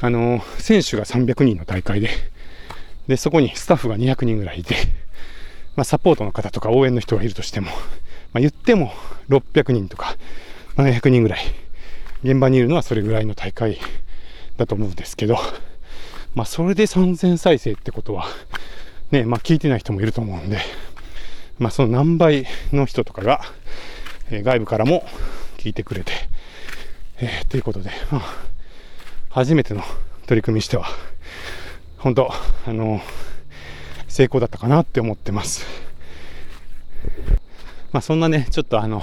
[0.00, 2.10] あの、選手が300人の大会で、
[3.06, 4.76] で、そこにスタッフが200人ぐらいいて、
[5.76, 7.70] まあ、サポートの方とか応援の人がいるとしても、
[8.32, 8.92] まあ、言っても
[9.28, 10.16] 600人とか
[10.76, 11.40] 700人ぐらい、
[12.22, 13.78] 現場にいるのはそれぐらいの大会
[14.56, 15.38] だと思うんですけど、
[16.34, 18.26] まあ、それで3000再生ってことは、
[19.10, 20.58] ね、まあ、聞いてない人もいると思うんで、
[21.58, 23.40] まあ、その何倍の人とかが、
[24.30, 25.04] え、外部からも
[25.58, 26.12] 聞いてくれて、
[27.18, 28.22] えー、ということで、まあ、
[29.28, 29.82] 初めての
[30.26, 30.86] 取り組みしては、
[31.98, 32.30] 本当、
[32.66, 33.00] あの
[34.08, 35.66] 成功だったかなって思ってます。
[37.92, 39.02] まあ、そんなね、ちょっとあの、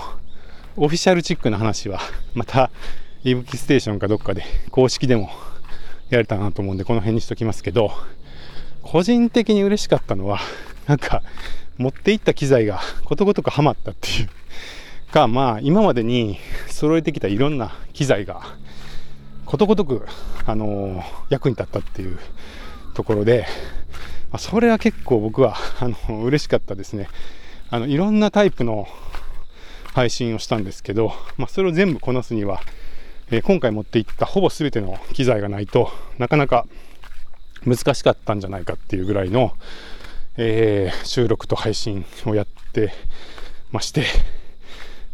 [0.77, 1.99] オフィシャルチックな話は、
[2.33, 2.71] また、
[3.23, 5.29] いぶきステーションかどっかで公式でも
[6.09, 7.91] やれたなと思うんで、この辺にしときますけど、
[8.83, 10.39] 個人的に嬉しかったのは、
[10.85, 11.21] なんか、
[11.77, 14.29] 持っていった機材がことごとくハマったっていう
[15.11, 18.41] か、まあ、今までに揃えてきたいろんな機材が、
[19.45, 20.05] ことごとく、
[20.45, 22.17] あのー、役に立ったっていう
[22.93, 23.45] ところで、
[24.31, 27.09] まあ、それは結構僕は、あの、嬉しかったですね。
[27.69, 28.87] あの、いろんなタイプの
[29.93, 32.61] 配信をしたんですけど、まあ、それを全部こなすには、
[33.29, 36.65] えー、今回持っていったほぼ全ての機材がないとなかなか
[37.65, 39.53] 難しかったんじゃないかっていうぐらいの、
[40.37, 42.93] えー、収録と配信をやって
[43.71, 44.05] まして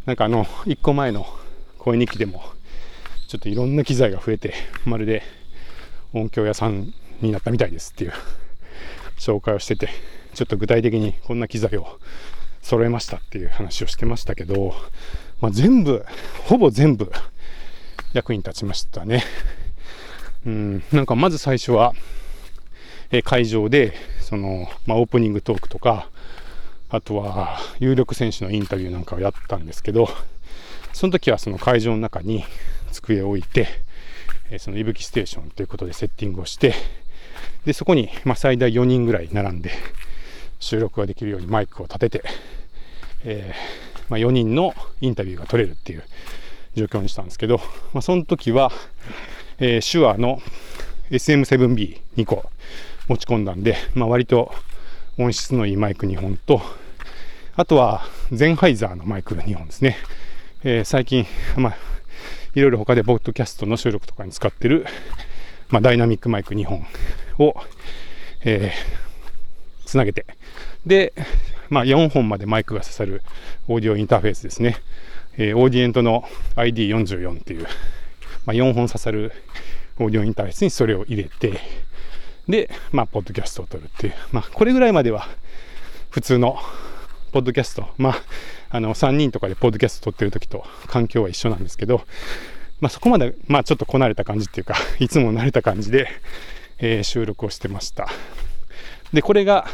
[0.05, 1.25] なんかあの1個前の
[1.79, 2.43] 声日記でも
[3.27, 4.53] ちょっといろんな機材が増えて
[4.85, 5.23] まるで
[6.13, 8.13] 音響屋さんになったみたいですっていう
[9.17, 9.89] 紹介をしてて
[10.33, 11.99] ちょっと具体的にこんな機材を
[12.63, 14.73] 揃えましたっていう話をしてましたけど、
[15.41, 16.05] まあ、全部
[16.45, 17.11] ほぼ全部
[18.13, 19.23] 役に立ちましたね。
[20.45, 21.93] うん、なんかまず最初は、
[23.11, 26.09] え会場で、その、まあ、オープニングトークとか、
[26.89, 30.07] あとは有力選手のインタビューなんかをやったんですけど、
[30.93, 32.45] その時はその会場の中に
[32.91, 33.67] 机を置いて、
[34.49, 36.73] えそのいぶきステーションということでセッティングをして、
[37.65, 39.71] で、そこに、ま最大4人ぐらい並んで
[40.63, 42.23] 収録ができるようにマイクを立てて、
[43.25, 46.03] えー、まあ、4人のインタビューが取れるっていう
[46.75, 47.57] 状況にしたんですけど、
[47.93, 48.71] まあ、その時は、
[49.59, 50.41] えー、手話の
[51.11, 52.49] SM7B2 個
[53.07, 54.53] 持ち込んだんで、まあ、割と
[55.17, 56.61] 音質のいいマイク2本と、
[57.55, 59.97] あとはゼンハイザーのマイク2本ですね。
[60.63, 61.25] えー、最近、
[61.57, 61.75] まあ、
[62.55, 64.85] いろいろ他でポッドキャストの収録とかに使ってる、
[65.69, 66.85] まあ、ダイナミックマイク2本
[67.37, 67.55] を、
[68.45, 69.12] えー、
[69.93, 70.25] つなげて、
[70.87, 71.13] で、
[71.69, 73.21] まあ、4本までマイクが刺さる
[73.67, 74.77] オーディオインターフェースですね。
[75.37, 76.23] えー、オーディエントの
[76.55, 77.67] ID44 っていう、
[78.47, 79.31] まあ、4本刺さる
[79.99, 81.59] オーディオインターフェースにそれを入れて、
[82.47, 85.27] で、まあ、ポッドキャストを撮るっていう、まあ、これぐらいまでは
[86.09, 86.57] 普通の
[87.31, 88.15] ポッドキャスト、まあ、
[88.71, 92.01] あの、3人とかでポッドキャスト撮ってる時と環境は一緒なんですけど、
[92.81, 96.07] まあ、そこまで、まあ、ちょっとこなれた感じっていうか、いつも慣れた感じで、
[96.79, 98.07] えー、収録をしてました。
[99.13, 99.67] で、これが、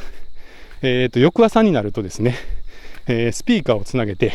[0.81, 2.35] えっ、ー、と、翌朝になるとですね、
[3.07, 4.33] えー、スピーカーをつなげて、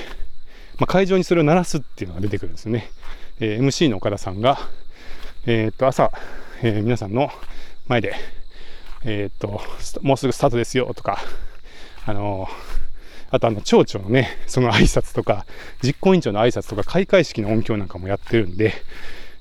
[0.79, 2.91] まあ、会場にそれを鳴らすっていうのが出てくるんですね。
[3.41, 4.59] えー、MC の岡田さんが、
[5.47, 6.11] えっと、朝、
[6.63, 7.31] え皆さんの
[7.87, 8.15] 前で、
[9.05, 9.61] えっと、
[10.01, 11.19] もうすぐスタートですよとか、
[12.07, 12.49] あの
[13.31, 15.45] あとあの、町長のね、その挨拶とか、
[15.83, 18.73] 実行委員長の挨拶とか、開会式の音響なんかもやってるんで、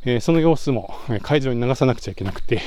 [0.06, 2.62] えその様子も会場に流さなくちゃいけなくて、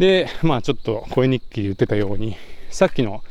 [0.00, 2.36] で、まあちょっと声日記で言ってたように、
[2.70, 3.22] さっきの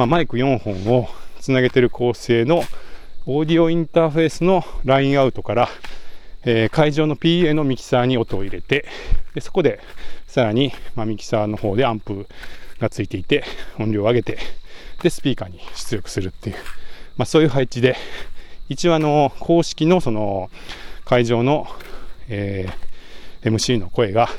[0.00, 1.08] まあ、マイク4本を
[1.40, 2.62] つなげてる構成の
[3.26, 5.68] オーディオインターフェースのラインアウトから、
[6.44, 8.86] えー、会場の PA のミキサーに音を入れて
[9.34, 9.78] でそこで
[10.26, 12.26] さらに、まあ、ミキサーの方でアンプ
[12.78, 13.44] がついていて
[13.78, 14.38] 音量を上げて
[15.02, 16.56] でスピーカーに出力するっていう、
[17.18, 17.94] まあ、そういう配置で
[18.70, 20.48] 一応あの公式のその
[21.04, 21.66] 会場の、
[22.28, 24.30] えー、MC の声が、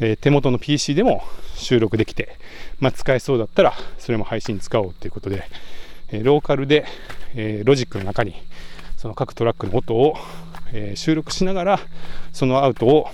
[0.00, 1.22] えー、手元の PC でも
[1.56, 2.36] 収録できて
[2.80, 5.44] まあ、使えそうだったらそれも配信使おうということで、
[6.08, 6.84] えー、ローカルで、
[7.34, 8.34] えー、ロジックの中に
[8.96, 10.16] その各トラックの音を、
[10.72, 11.80] え、収録しながら
[12.32, 13.08] そのアウトを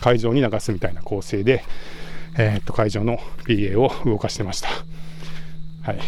[0.00, 1.64] 会場に流すみたいな構成で、
[2.38, 4.68] え、っと会場の PA を動かしてました。
[5.82, 6.00] はい。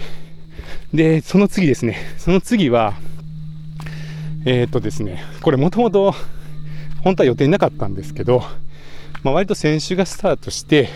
[0.97, 2.95] で、その次ですね、その次は、
[4.45, 6.15] え、っとですね、これもともと
[7.03, 8.45] 本当は予定なかったんですけど、
[9.25, 10.91] まあ、割と先週がスタートして、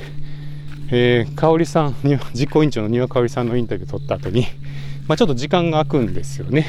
[0.91, 1.97] えー、香織さん、
[2.35, 4.47] 実行委員長の丹羽香織さんのインタビューを取った後に、
[5.07, 6.66] まあ、ちょっと時間が空くんですよね。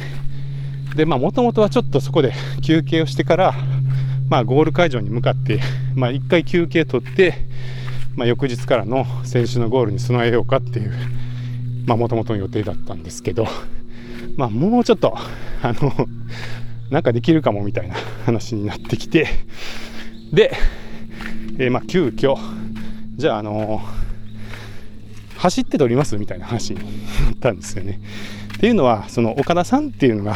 [0.95, 3.53] で、まあ、もともとはちょっとそこで休憩をしてから、
[4.29, 5.59] まあ、ゴール会場に向かって、
[5.95, 7.35] まあ、1回休憩取って、
[8.15, 10.93] まあ、翌日からの選手のゴールに備えようかっていう、
[11.87, 13.45] もともとの予定だったんですけど、
[14.37, 15.13] まあ、もうちょっと、
[15.61, 15.91] あの、
[16.89, 17.95] なんかできるかもみたいな
[18.25, 19.27] 話になってきて、
[20.31, 20.53] で、
[21.57, 22.37] えー、まあ、急遽、
[23.15, 23.81] じゃあ、あの
[25.37, 27.99] 走って撮りますみたいな話になったんですよね。
[28.55, 30.33] っていうのは、その岡田さんっていうのが、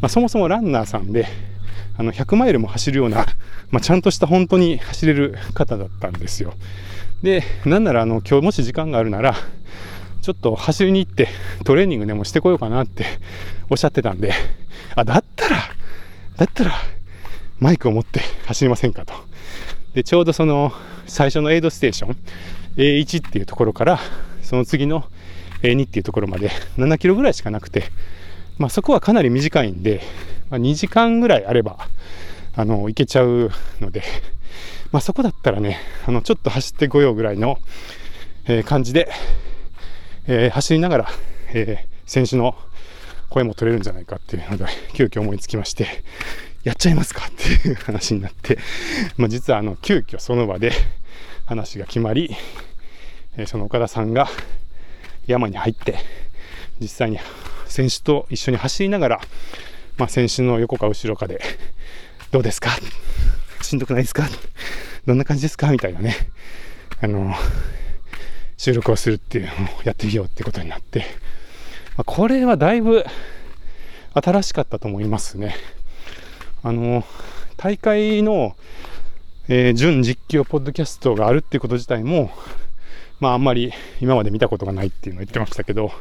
[0.00, 1.26] まあ、そもそもランナーさんで、
[1.96, 3.26] あの100マイルも走るような、
[3.70, 6.54] まあ、ちゃんとした本当に走れる方だったんですよ。
[7.22, 9.34] で、なんならあの今日もし時間があるなら、
[10.20, 11.28] ちょっと走りに行って
[11.64, 13.04] トレーニングでもしてこようかなって
[13.70, 14.32] おっしゃってたんで、
[14.96, 15.56] あ、だったら、
[16.36, 16.72] だったら
[17.60, 19.14] マイクを持って走りませんかと。
[19.94, 20.72] で、ちょうどその
[21.06, 22.16] 最初のエイドステーション、
[22.76, 24.00] A1 っていうところから、
[24.42, 25.04] その次の
[25.62, 27.84] A2 っていうところまで7キロぐらいしかなくて、
[28.58, 30.02] まあ、そこはかなり短いんで、
[30.50, 31.78] まあ、2時間ぐらいあれば、
[32.56, 34.02] あの、行けちゃうので、
[34.90, 37.58] まあ、そこだったらね、あの、ちょっと走ってこようぐらいの、
[38.46, 39.08] えー、感じで、
[40.26, 41.08] えー、走りながら、
[41.52, 42.56] えー、選手の
[43.30, 45.86] 声も取れるんじゃないかっていうので、急遽思いつきまして、
[46.64, 48.58] やっちゃいますかっていう話になって、
[49.16, 50.72] まあ、実はあの、急遽その場で
[51.46, 52.34] 話が決まり、
[53.36, 54.28] えその岡田さんが
[55.26, 55.98] 山に入って、
[56.80, 57.18] 実際に
[57.66, 59.20] 選手と一緒に走りながら、
[59.96, 61.40] まあ、選手の横か後ろかで、
[62.30, 62.70] どうですか？
[63.62, 64.28] しんどくないですか？
[65.06, 65.70] どんな感じですか？
[65.70, 66.16] みたいなね、
[67.00, 67.34] あの、
[68.56, 69.54] 収録をするっていうのを
[69.84, 71.00] やってみようってことになって、
[71.96, 73.04] まあ、これはだいぶ
[74.14, 75.54] 新しかったと思いますね。
[76.64, 77.04] あの、
[77.58, 78.56] 大会の、
[79.48, 82.30] えー、準実況ポッドキャストがあるっていうこと自体も、
[83.20, 85.92] まああんまり今まで見たことがないっていうのを言ってましたけど、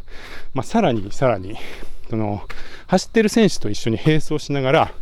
[0.54, 1.58] まあさらにさらに、
[2.10, 2.44] その、
[2.88, 4.94] 走ってる選手と一緒に並走しながら、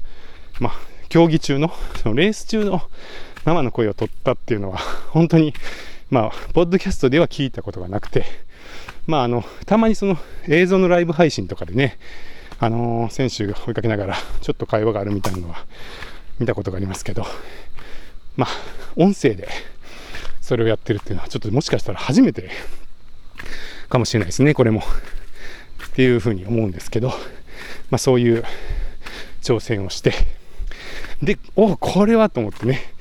[0.59, 0.73] まあ
[1.09, 2.81] 競技中の、そのレース中の
[3.45, 4.79] 生の声を取ったっていうのは、
[5.11, 5.53] 本当に、
[6.09, 8.25] まあ、ポッドキャストでは聞いたことがなくて、
[9.05, 11.99] まああの、たまにその映像のライブ配信とかでね、
[12.61, 15.65] あの、選手が追いかけながら、 ちょっと会話があるみたいなのは
[16.37, 17.25] 見たことがありますけど、
[18.37, 18.49] まあ、
[18.95, 19.49] 音声で
[20.41, 22.51] それをやってるっていうのは、ちょっともしかしたら初めて
[23.89, 24.83] かもしれないですね、これも。
[25.87, 27.09] っていうふうに思うんですけど、
[27.89, 28.43] まあそういう
[29.41, 30.13] 挑戦をして、
[31.23, 32.93] で、おこれはと思ってね、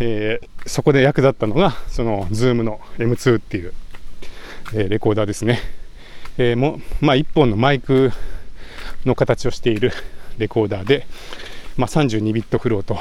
[0.00, 3.74] えー、そこで役立ったのが、その Zoom の M2 っていう、
[4.72, 5.60] えー、レコーダーですね。
[6.38, 8.10] えー、もまあ、1本のマイク
[9.04, 9.92] の形をしている
[10.38, 11.06] レコーダーで、
[11.76, 12.98] まあ、32ビットフロート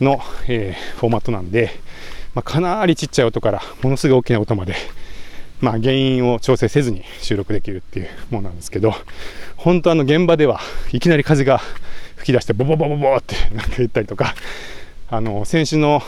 [0.00, 1.70] の、えー、フォーマットなんで、
[2.34, 4.74] まあ、かなりちっちゃい音からものすごい大きな音まで、
[5.60, 8.94] まあ、原因を調整せずに収録できるっていうものなんですけど、
[9.56, 10.60] 本当あの現場では
[10.92, 11.60] いきなり風が
[12.16, 14.34] 吹き出してボボボボボってなんか言ったりとか、
[15.10, 16.02] あの、選手の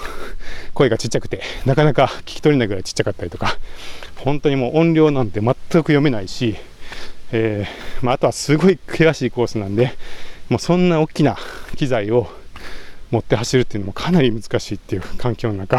[0.75, 3.59] 声がちっちゃくて、なかなか聞き取れないぐらいちっちゃかったりとか、
[4.17, 6.57] 本当にもう音量なんて全く読めないし、
[7.33, 9.93] えー、まあ、あとはすごい険しいコースなんで、
[10.49, 11.37] もうそんな大きな
[11.77, 12.29] 機材を
[13.11, 15.79] 持って走るっていうのもかなり難しいっていう環境の中、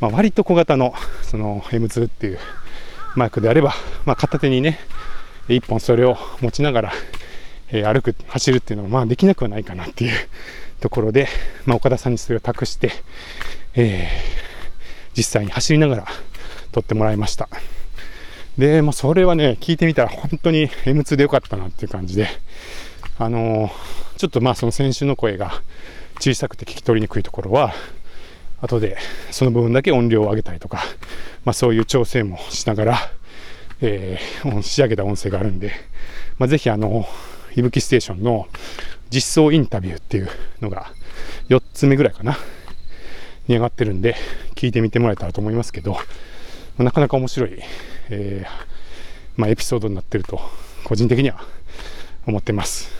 [0.00, 2.38] まあ、割と小型のその M2 っていう
[3.16, 4.78] マイクであれば、まあ、片手にね、
[5.48, 6.92] 1本それを持ちながら、
[7.70, 10.12] えー、歩く、走るっていうのはまあできなくはないかなっていう
[10.80, 11.28] ところで、
[11.64, 12.92] まあ、岡田さんにそれを託して、
[13.74, 14.08] えー、
[15.16, 16.06] 実際に走りながら
[16.72, 17.48] 撮ってもらいました。
[18.58, 22.28] で、まあ、それはね、聞いてみたら本当に M2 でよかったなっていう感じで、
[23.16, 25.62] あのー、ちょっとまあその選手の声が
[26.20, 27.72] 小さくて聞き取りにくいところは、
[28.60, 28.96] 後で
[29.30, 30.82] その部分だけ音量を上げたりとか、
[31.44, 32.98] まあ、そういう調整もしながら、
[33.80, 35.72] えー、仕上げた音声があるんで、
[36.38, 37.06] まあ、ぜひあの、
[37.54, 38.48] いぶきステーションの
[39.10, 40.28] 実装インタビューっていう
[40.60, 40.90] のが
[41.48, 42.36] 4つ目ぐらいかな、
[43.46, 44.16] に上がってるんで、
[44.56, 45.96] 聞いてみてもらえたらと思いますけど、
[46.76, 47.62] なかなか面白い、
[48.10, 48.48] えー、
[49.36, 50.40] まあ、エピソードになってると、
[50.84, 51.40] 個人的には
[52.26, 52.90] 思ってます。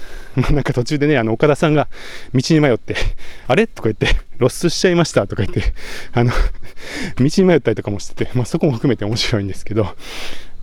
[0.50, 1.88] なんか途中でね、あの、岡田さんが
[2.34, 2.96] 道に迷って、
[3.48, 3.66] あれ？
[3.66, 5.72] とか言って、ロスしちゃいましたとか言って、
[6.12, 6.32] あの、
[7.18, 9.92] 道に迷ったりとかもしてて、まあ、そこも含めて面白いんですけど、ま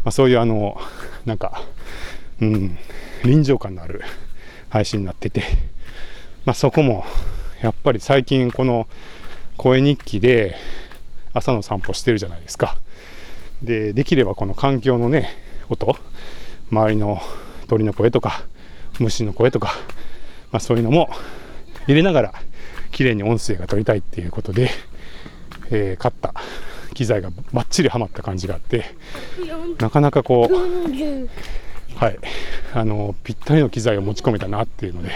[0.06, 0.80] あ、そういうあの、
[1.26, 1.62] なんか、
[2.42, 2.78] うん、
[3.24, 4.02] 臨場感のある
[4.70, 5.44] 配信になってて、
[6.46, 7.06] まあ、そこも、
[7.62, 8.88] やっぱり最近この
[9.58, 10.56] 声日記で
[11.34, 12.78] 朝の散歩してるじゃないですか。
[13.62, 15.30] で、できればこの環境のね、
[15.70, 15.96] 音、
[16.72, 17.22] 周りの
[17.68, 18.44] 鳥の声とか、
[19.00, 19.74] 虫の声とか、
[20.52, 21.10] まあ、そういうのも
[21.88, 22.34] 入れながら
[22.92, 24.70] 綺麗に音声が取りたいっていうことで、
[25.70, 26.34] えー、買った
[26.94, 28.86] 機材がバッチリはまった感じがあって
[29.80, 32.20] なかなかこうはい
[32.74, 35.10] あのぴったりの機材を持ち込めたなっていうので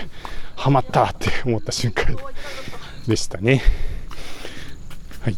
[0.56, 2.18] ハマったって思った瞬間
[3.08, 3.62] でしたね
[5.22, 5.38] はい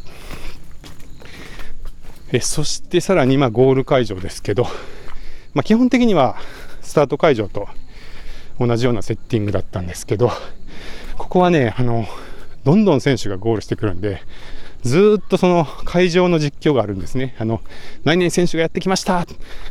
[2.32, 4.64] えそしてさらにまゴール会場ですけど、
[5.54, 6.38] まあ、基本的には
[6.82, 7.68] スタート会場と
[8.60, 10.32] 同じようなセッティングだったんですけど
[11.18, 12.06] ここはねあの
[12.64, 14.22] どんどん選手がゴールしてくるんで
[14.84, 17.36] ずっとその会場の実況があるんですね。
[17.38, 17.62] あの、
[18.04, 19.26] 何々選手がやってきました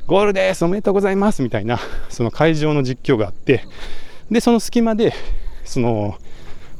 [0.06, 3.64] ゴールですおめでとうございますみたいな、その会場の実況があって、
[4.30, 5.12] で、その隙間で、
[5.64, 6.16] その、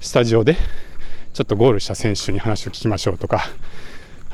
[0.01, 0.57] スタジオで、
[1.33, 3.49] ちょっとゴールした選手に話を聞きましょうとか、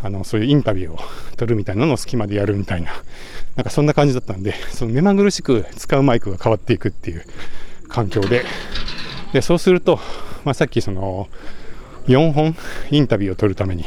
[0.06, 0.98] あの、そういうインタビューを
[1.36, 2.92] 取るみたいなのを隙間でやるみたいな、
[3.56, 7.24] なんかそんな感じだったんで、その目まぐるしく使うマイクが変わっていくっていう
[7.88, 8.44] 環境で、
[9.32, 10.00] で、そうすると、
[10.44, 11.28] まあ、さっきその、
[12.06, 12.56] 4本
[12.90, 13.84] インタビューを取るために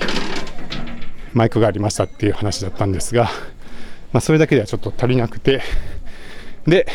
[1.33, 3.29] マイクがありましたっていう話だったんですが、
[4.11, 5.61] まあ、それだけではちょっと足りなくて。
[6.67, 6.85] で、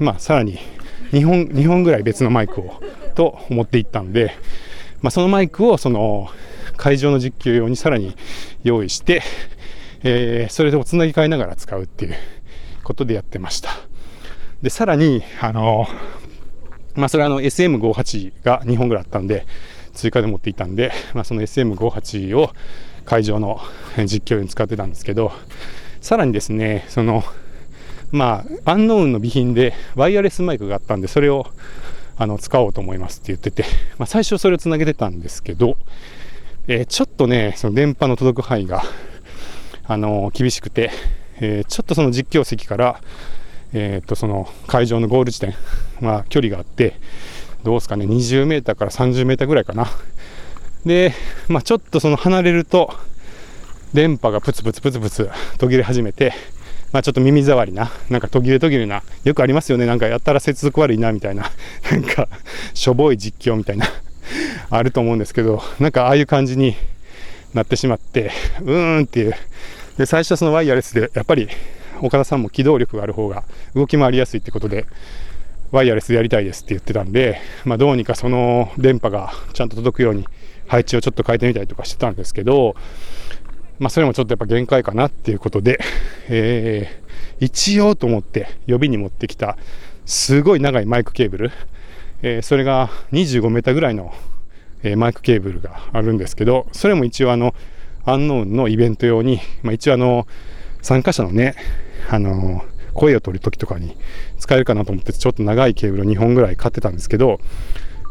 [0.00, 0.58] まあ、さらに
[1.12, 2.82] 2本 ,2 本ぐらい別のマイクを
[3.14, 4.34] と思っていったんで、
[5.00, 6.30] まあ、そのマイクをその
[6.82, 8.16] 会場の実況用にさらに
[8.64, 9.22] 用意して、
[10.02, 12.14] えー、それでつなぎ替えながら使うっていう
[12.82, 13.70] ことでやってました。
[14.62, 15.86] でさらにあの
[16.96, 19.46] まあそれはあの SM58 が2本ぐらいあったんで
[19.92, 22.50] 追加で持っていたんで、まあ、その SM58 を
[23.04, 23.60] 会場の
[23.98, 25.30] 実況用に使ってたんですけど
[26.00, 27.22] さらにですねその
[28.10, 31.46] まあアンノーンの備品でワイヤレスマイクがあったんでそれを
[32.16, 33.64] あの使おうと思いますって言ってて、
[33.98, 35.76] まあ、最初それをつなげてたんですけど、
[36.68, 38.82] えー、ちょっとねその電波の届く範囲が
[39.84, 40.90] あの厳しくて、
[41.40, 43.00] えー、ちょっとその実況席から
[43.72, 45.54] え、っとその会場のゴール地点
[46.00, 46.96] は距離があって
[47.62, 49.86] どうですかね、20メーターから30メーターぐらいかな。
[50.84, 51.12] で、
[51.48, 52.92] まあ、ちょっとその離れると、
[53.94, 56.32] 電波がプツプツプツプツ途切れ始めて、
[56.92, 61.50] まあ、ちょっと耳障りな、なんか途切れ途切れな、よくありますよね、なんかやったら接続悪いなみたいな、
[61.90, 62.28] なんか
[62.74, 63.86] しょぼい実況みたいな、
[64.70, 66.76] あると思うんですけど、なんかああいう感じに
[67.54, 68.30] なってしまって、
[68.62, 69.34] うーんっていう。
[69.98, 71.48] で、最初はそのワイヤレスで、やっぱり
[72.00, 73.44] 岡田さんも機動力がある方が
[73.74, 74.86] 動き回りやすいってことで、
[75.70, 80.26] ワイヤレスでやりたいですって言ってたんで、まあ、どうにかその電波がちゃんと届くように
[80.66, 82.76] 配置をちょっと変えてみたりとかしてたんですけど、
[83.78, 85.80] まあ、それもちょっとやっぱ限界かなっていうことで、
[86.28, 89.56] えー、一応と思って予備に持ってきた
[90.04, 91.50] すごい長いマイクケーブル、
[92.22, 94.14] えー、それが25メーターぐらいの、
[94.82, 97.54] えー、マイクケーブルがあるんですけど、それも一応あの、
[98.04, 100.26] アンノーンのイベント用に、まあ、一応あの、
[100.80, 101.54] 参加者のね、
[102.08, 102.64] あの
[102.94, 103.96] 声を取るときとかに
[104.38, 107.40] 使えるかなと思ってちょっと長いケーブルを2本ぐらい買ってたんですけど、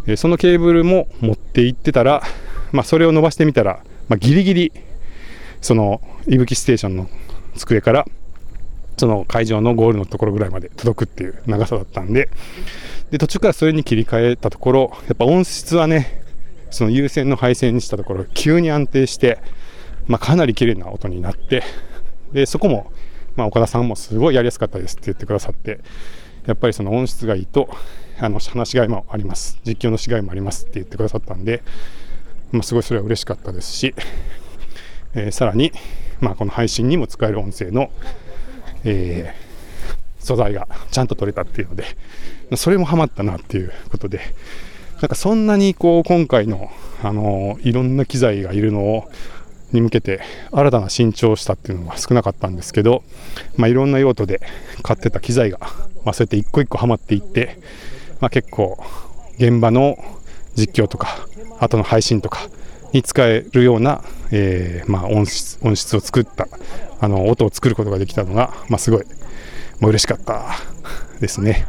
[0.08, 2.24] えそのケーブルも持って行ってたら、
[2.72, 4.72] まあ、それを伸ばしてみたら、まあ、ギリギリ
[5.62, 7.10] そのいぶきステーションの
[7.56, 8.06] 机から
[8.98, 12.30] その会場のゴールのところぐらいまで届くっていう長さだったんで
[13.12, 16.24] で途中からそれに切り替えたところやっぱ音質はね
[16.72, 19.40] その有線の配線にしたところ急に安定して、
[20.08, 21.64] まあ、かなり綺麗な音になって
[22.32, 22.92] でそこも
[23.36, 25.80] まあ、岡田さんもすごいやりやすかったですって言ってくださって、
[26.46, 27.70] やっぱりその音質がいいと、
[28.20, 29.60] あの、話しがいもあります。
[29.66, 31.64] 実況のしがいもありますって言ってくださったんで、
[32.52, 33.96] まあ、すごいそれは嬉しかったですし、
[35.14, 35.72] えー、さらに、
[36.20, 37.92] まあ、この配信にも使える音声の、
[38.84, 39.51] えー、
[40.22, 41.86] 素材がちゃんと取れたっていうので、
[42.56, 44.22] それもハマったなっていうことで、
[45.02, 46.70] なんかそんなにこう今回の、
[47.04, 49.10] あの、いろんな機材がいるのを
[49.74, 53.04] に向けて新たな新調したっていうのは少なかったんですけど、
[53.56, 54.42] まあ、いろんな用途で
[54.84, 55.60] 買ってた機材が、
[56.04, 57.58] まあ、そうやって一個一個はまっていって、
[58.20, 58.78] まあ、結構
[59.38, 59.98] 現場の
[60.56, 61.08] 実況とか
[61.60, 62.50] 後の配信とか
[62.94, 66.48] に使えるような、えー、まあ音質音質を作った
[67.00, 69.06] あの音を作ることができたのが、まあ、すごい
[69.82, 70.46] もう嬉しかった
[71.20, 71.68] ですね。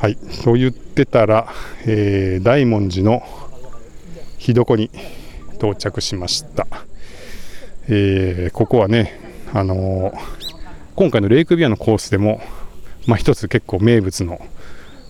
[0.00, 1.46] はい、そう言ってたら、
[1.86, 3.22] えー、大文字の
[4.36, 4.90] 日床に
[5.54, 6.66] 到着しました。
[7.88, 9.20] えー、ここはね、
[9.52, 10.18] あのー、
[10.96, 12.40] 今回のレイクビアのコースでも、
[13.06, 14.40] まあ、一つ結構名物の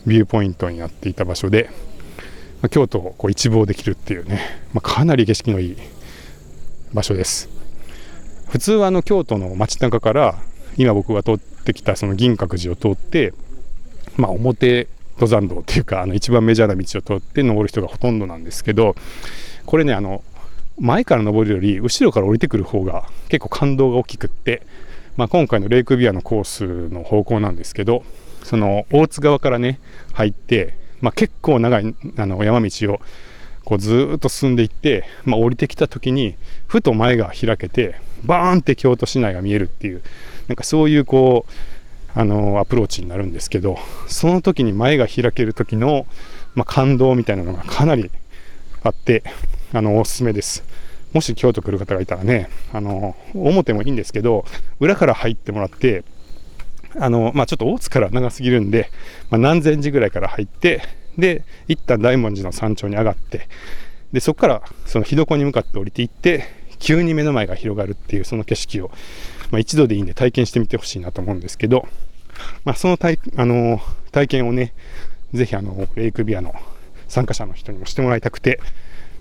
[0.07, 1.71] ビューポイントになっていた場所で、
[2.61, 4.41] まあ、京都をこう一望できるっていうね、
[4.75, 5.77] まあ、かなり景色のいい
[6.93, 7.49] 場所です。
[8.51, 10.43] 普通はあの京都の街中から
[10.77, 13.33] 今僕が通ってきたその銀閣寺を通って、
[14.17, 18.95] まあ、表登山道っていうかあの一番メジャーな道を通って登る人がほとんどなんですけど
[19.67, 20.23] これねあの
[20.79, 24.63] 前から登るより後ろから降りてくる方が結構感動が大きくって、
[25.17, 28.03] まあ、今回のレイクビアのコースの方向なんですけど
[28.43, 29.79] その大津側からね
[30.15, 33.01] 入って、まあ、結構長いあの山道を
[33.71, 36.35] こうずっと進んでいって、まあ、降りてきた時に
[36.67, 37.95] ふと前が開けて
[38.25, 40.03] バーンって京都市内が見えるっていう
[40.49, 46.05] なんかそういうこうあのアプローチになるんですけどその時に前が開ける時の、
[46.57, 48.11] まあ、感動みたいなのがかなり
[48.83, 49.23] あって
[49.73, 50.65] あのおすすめです。
[51.13, 54.47] もし京都来る方がいたらねあの表もいいんですけど
[54.81, 56.03] 裏から入ってもらって
[56.99, 58.91] あの、まあ、ちょっと大津から長すぎるんで、
[59.29, 60.83] まあ、何千字ぐらいから入って
[61.19, 63.49] で一旦大文字の山頂に上がって
[64.13, 66.45] でそこからその火床に向かって降りていって
[66.79, 68.91] 急に目の前が広がるっていうその景色を
[69.51, 71.87] まあ、一度でいいんで体験してみてほしいなと思うんですけど、
[72.65, 73.81] まあ、その体,、あの
[74.13, 74.73] 体験をね、
[75.33, 76.55] ぜひあのレイクビアの
[77.09, 78.61] 参加者の人にもしてもらいたくて、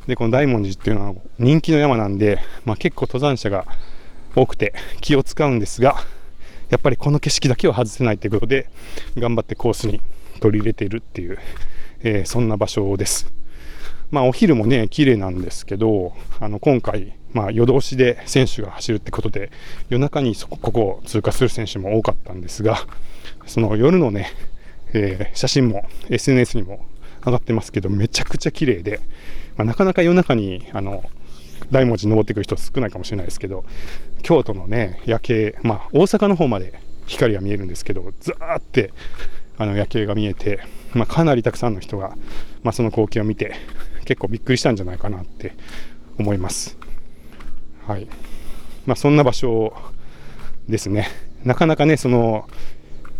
[0.08, 3.66] でこの大文字っていうのは人気の山なんで、まあ、結構登山者が
[4.36, 5.96] 多くて気を使うんですが、
[6.70, 8.70] やっぱりこの景色だけは外せないということで、
[9.18, 10.02] 頑張ってコースに
[10.40, 11.40] 取り入れているっていう、
[12.02, 13.32] えー、そんな場所です。
[14.12, 19.52] まあ、お昼もね、綺麗なんですけど、あの今回、まあ、夜通しで選手が走るってことで、
[19.90, 22.78] 夜中にそこここを通過する選手も多かったんですが、
[23.46, 24.32] その夜のね、
[24.94, 26.86] えー、写真も SNS にも
[27.26, 29.00] 上がってますけど、めちゃくちゃ綺麗で、
[29.58, 31.04] まあ、なかなか夜中にあの
[31.72, 33.64] 大文字登ってくる人少ないかもしれないですけど、
[34.24, 38.92] 京都のね、夜景、まあ、大阪の方まで光が見えるんですけど、ザーって
[39.60, 40.62] あの夜景が見えて、
[40.94, 42.16] まあ、かなりたくさんの人が、
[42.64, 43.56] まあ、その光景を見て、
[44.06, 45.54] 結構びっくりしたんじゃないかなって
[46.18, 46.78] 思います。
[47.86, 48.08] はい
[48.86, 49.74] まあ、そんな場所
[50.68, 51.10] ですね。
[51.44, 52.50] なかなかね、その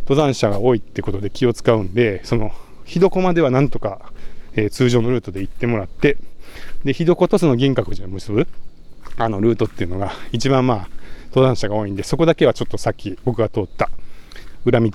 [0.04, 2.52] 登山者が多いってことで気を使うんで、その
[2.86, 4.12] 日床まではなんとか、
[4.56, 6.18] えー、通常のルートで行ってもらって、
[6.86, 8.48] で、日床とその銀閣寺を結ぶ
[9.18, 10.88] あのルートっていうのが一番まあ
[11.28, 13.90] 登山者が多いんで、そこだけはちょっとさっき僕が通った
[14.66, 14.90] 裏道、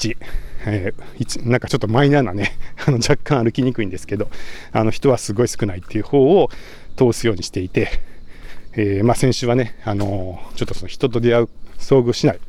[0.67, 2.57] えー、なんかちょっとマイナーなね、
[2.87, 4.31] あの若干歩きにくいんですけど、
[4.73, 6.51] あの人はすごい少ないっていう方を
[6.97, 8.01] 通すようにしていて、
[8.77, 11.49] えー、まあ、先週はね、あのー、ちょっとその人と出会う、
[11.79, 12.41] 遭遇しない、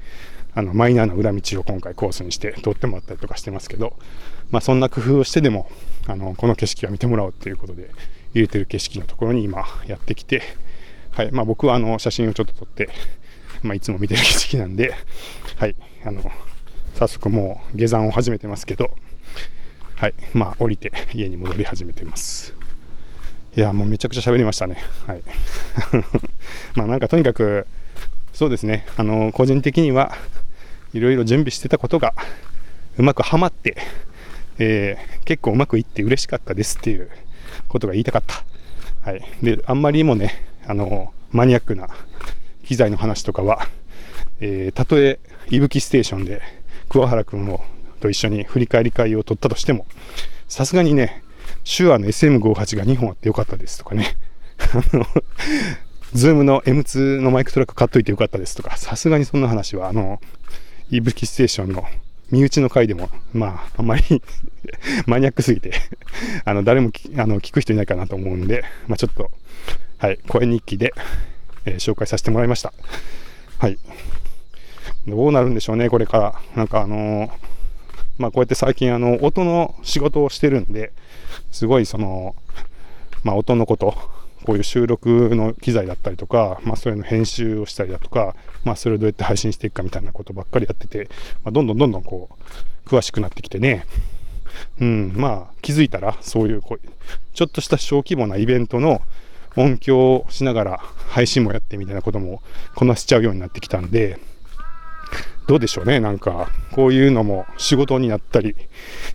[0.55, 3.97] あの、マイナーな裏道を今回コースにして通ってもらったりとかしてますけど、
[4.51, 5.70] まあ、そんな工夫をしてでも、
[6.07, 7.89] あの、この景色は見てもらおうっていうことで、
[8.34, 10.41] 入れてる景色のところに今やってきて、
[11.11, 12.89] はい、まあ、僕はあの、写真をちょっと撮って、
[13.61, 14.93] まあ、いつも見てる景色なんで、
[15.57, 16.22] はい、あの、
[16.95, 18.89] 早速もう下山を始めてますけど、
[19.95, 22.53] はい、まあ、降りて家に戻り始めてます。
[23.55, 24.77] いや、もうめちゃくちゃ喋りましたね。
[25.05, 25.21] はい。
[26.75, 27.67] まあなんかとにかく、
[28.33, 30.15] そうですね、あの、個人的には
[30.93, 32.13] いろいろ準備してたことが
[32.97, 33.77] うまくはまって、
[34.57, 37.09] えー、結構うまくいって嬉しかったですっていう
[37.67, 38.43] ことが言いたかった。
[39.09, 39.21] はい。
[39.43, 41.89] で、あんまりもね、あの、マニアックな
[42.63, 43.67] 機材の話とかは、
[44.39, 45.19] えー、たとえ、
[45.49, 46.41] いぶきステーションで
[46.89, 47.61] 桑原君を
[47.99, 49.86] と一緒に振り返り会を取ったとしても、
[50.47, 51.23] さすがにね、
[51.63, 54.15] 手話の SM58 が2本あってよかったですとかね。
[54.59, 55.05] あの、
[56.13, 60.21] ズームの M2 のマイクトラック買っといてよかったですとか、さすがにそんな話は、あの、
[60.91, 61.83] イブキステーションの
[62.31, 64.21] 身内の回でも、まあ、あんまり
[65.05, 65.71] マニアックすぎて
[66.43, 69.29] あの、誰もあの聞く人いないかなと思うんで、まあちょっと、
[69.97, 70.93] はい、声日記で、
[71.65, 72.73] えー、紹介させてもらいました。
[73.59, 73.77] はい。
[75.08, 76.41] どうなるんでしょうね、これから。
[76.56, 77.30] なんかあのー、
[78.18, 80.91] まあこうやって最近あの、音の仕事をしてるんで、
[81.51, 82.36] すごいその、
[83.24, 83.95] まあ、音のこと、
[84.45, 91.10] こういう収録の機材だったりとか、まあ、そういうの編集をしたりだとか、まあ、それをどうやって配信していくかみたいなことばっかりやってて、
[91.43, 92.30] まあ、どんどんどんどんこ
[92.86, 93.86] う、詳しくなってきてね、
[94.80, 96.88] うん、まあ、気づいたら、そういう、こう、
[97.34, 99.01] ちょっとした小規模なイベントの
[99.56, 100.78] 音響をしながら
[101.10, 102.41] 配信もやってみたいなことも
[102.76, 104.20] こなしちゃうようになってきたんで、
[105.47, 108.55] どうでしょうね、なんか、こういうのも仕事になったり、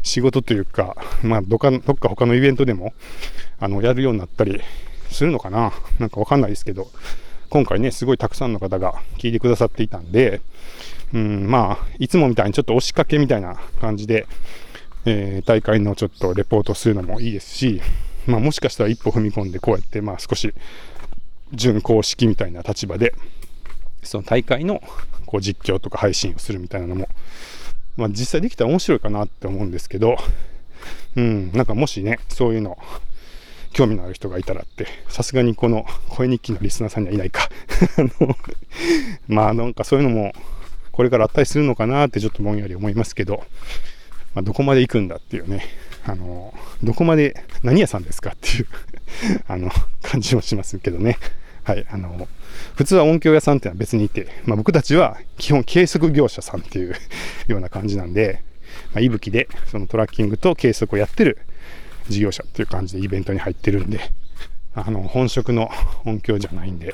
[0.03, 1.71] 仕事というか、まあ、どっか、
[2.09, 2.95] 他のイベントでも、
[3.59, 4.61] あの、やるようになったり
[5.11, 5.73] するのかな。
[5.99, 6.89] なんかわかんないですけど、
[7.49, 10.41] 今回ね、すごいたくさんの方が聞いてくださっていたんで、
[11.13, 14.27] うん、まあ、いつもみたいにちょっと押しかけみたいな感じで、
[15.07, 17.83] えー、大会のちょっとレポートするのもいいですし、
[18.27, 20.55] まあ、もしかしたら一歩踏み込んで、こうやって、まあ、少し、
[21.53, 23.15] 準公式みたいな立場で、
[24.05, 24.81] その大会の
[25.31, 27.09] こう実況とか配信をするみたいなのも、
[27.97, 30.17] まあ、実際できたら面白いかなって思うんですけど、
[31.15, 32.77] うん、なんかもしね、そういうの、
[33.73, 37.49] 興味のある人がいたらって、さすがにこの声日記のリスナーさんにはいないか
[37.97, 38.37] あの、
[39.29, 40.33] まあなんかそういうのも、
[40.91, 43.45] これからあったりするのかなってちょっとぼんやり思いますけど、
[44.35, 45.65] まあ、どこまで行くんだっていうね、
[46.07, 46.53] あの、
[46.83, 48.67] どこまで、何屋さんですかっていう
[49.47, 49.71] あの、
[50.03, 51.19] 感じもしますけどね。
[51.71, 52.27] はい、あの、
[52.75, 56.97] 普通は音響屋さんっていうのは別にいて、まあ、僕たちは基本計測業者さんっていう
[57.47, 58.43] ような感じなんで、
[58.93, 61.39] まあ、いぶきでそのトラッキングと計測をやってる
[62.09, 64.01] 事業者っていう感じでイベントに入ってるんで、
[64.75, 65.71] あの、本職の
[66.05, 66.93] 音響じゃないんで、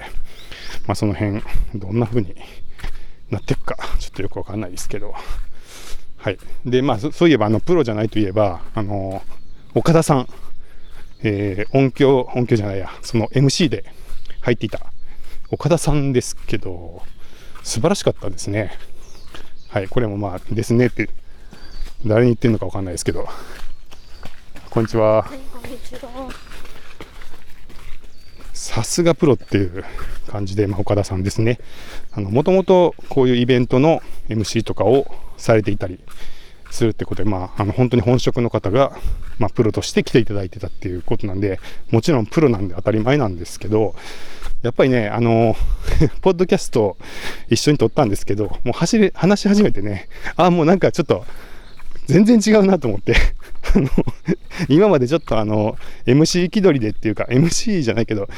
[0.87, 1.43] まあ、その辺、
[1.75, 2.35] どんな風に
[3.31, 5.15] なっていくか、ちょっとよくわかんないですけど、
[6.19, 6.39] はい。
[6.67, 9.23] で、まあ、そういえば、あの、プロじゃないといえば、あの、
[9.75, 10.29] 岡田さん、
[11.23, 13.96] えー、音響、音響じゃないや、その MC で
[14.47, 14.93] 入っていた
[15.51, 17.03] 岡田さんですけど、
[17.65, 18.71] 素晴らしかったですね。
[19.71, 21.11] はい、これもまあ、ですねって、
[22.07, 23.29] 誰に言ってるのかわかんないですけど。
[24.71, 25.29] こんにちは。
[28.53, 29.85] さすがプロっていう
[30.29, 31.59] 感じで、まあ、岡田さんですね。
[32.13, 35.99] あの、もともとこういうイベントの MC とかをされていたり
[36.71, 38.97] するってことで、まあ、あの、本当に本職の方が、
[39.39, 41.59] まあ、プロとして来ていただいてたっていうことなんで、
[41.91, 43.95] もちろんプロなんで当たり前なんですけど、
[44.67, 45.55] やっぱりね、あの、
[46.23, 46.97] ポッドキャスト
[47.49, 51.25] 一緒に撮ったんですけど、もう走り、話し始めてね、あ、もうなんかちょっと、
[52.07, 53.15] 全然違うなと思って
[53.75, 53.89] あの、
[54.69, 58.29] 今までちょっとあの、MC 気取りでっていうか、MC じゃないけど、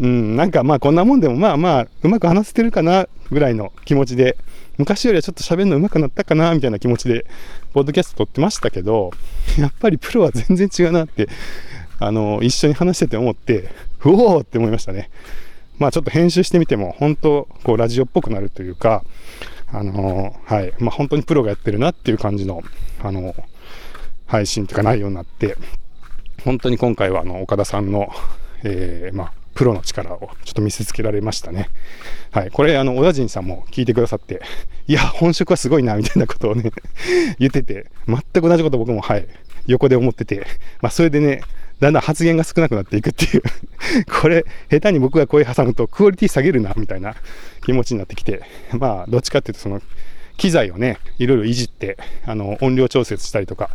[0.00, 4.36] うん、なんかまあこんなもんでもまあまあ、うまく話せてるかなぐらいの気持ちで、
[4.78, 7.26] 昔よりはちょっと喋るの上手くなったかなみたいな気持ちで、
[7.72, 9.10] ポッドキャスト撮ってましたけど、
[9.58, 11.28] やっぱりプロは全然違うなって、
[11.98, 13.70] あの、一緒に話してて思って、
[14.04, 15.10] うおーって思いましたね。
[15.78, 19.04] まあちょっと編集してみても、本当、こうラジオっぽくなるというか、
[19.72, 22.62] あのはい、まあ本当にプロがやってるなっていう感じの、
[23.02, 23.34] あの
[24.26, 25.56] 配信というか内容になって、
[26.44, 28.08] 本当に今回はあの岡田さんの、
[28.62, 31.70] えー、まあ、プロの力をちょっと見せつけられましたね。
[32.30, 32.50] はい。
[32.50, 34.42] これ、あの、小田陣さんも聞いてくださって、
[34.86, 36.70] いや、本職はすごいな、みたいなことをね
[37.40, 39.26] 言ってて、全く同じこと僕も、はい、
[39.66, 40.46] 横で思ってて、
[40.82, 41.40] まあ、それでね、
[41.80, 43.42] だんだん発言が少なくなっていくっていう
[44.20, 47.14] これ、下手に僕が声挟むとクオリティ下げるな、みたいな
[47.64, 49.82] 気持ちになってきて、まあ、どっちかっていうと、その、
[50.36, 53.70] 機材をね、いろいろいじって、あの、音量調節したりとか、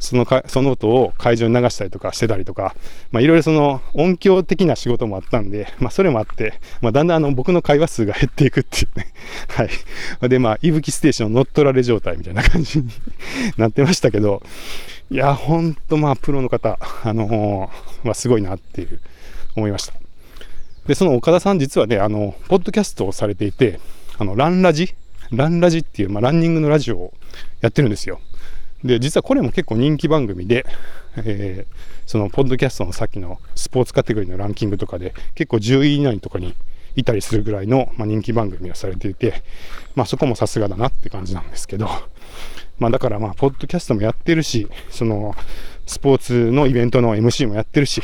[0.00, 2.74] そのか、その音を会場に流したりとかしてたりとか、
[3.12, 9.12] まあいろいろその音響的な仕事もあったんで、まあそれもあって、まあだんだんあの僕の会話数が減っていくっていうね。
[9.48, 10.28] はい。
[10.28, 12.88] でまあ、いぶきステーション乗っ取られ状態みたいな感じに
[13.58, 14.42] なってましたけど、
[15.10, 19.00] いや、ほんとまあプロの方、あのー、まあすごいなっていう
[19.56, 19.94] 思いました。
[20.86, 23.80] で、その岡田さん実はね、あの、ポッドキャストをされていて、
[24.18, 24.94] あの、ランラジ？
[25.32, 27.14] ランラジっていう、まあ、ランニングのラジオを
[27.60, 28.20] やってるんですよ。
[28.84, 30.64] で、実はこれも結構人気番組で、
[31.16, 31.74] えー、
[32.06, 36.54] そのポッドキャストのさっきのスポーツカテゴリーのランキングとかで結構10位以内とかに
[36.96, 39.42] いたりするぐらいの、まあ、人気番組をされていて、
[39.94, 41.88] まあそこもさすがだなって感じなんですけど、
[42.80, 45.36] まあだからまあ、ポッドキャストもやってるし、その、
[45.86, 48.02] スポーツのイベントの MC もやってるし、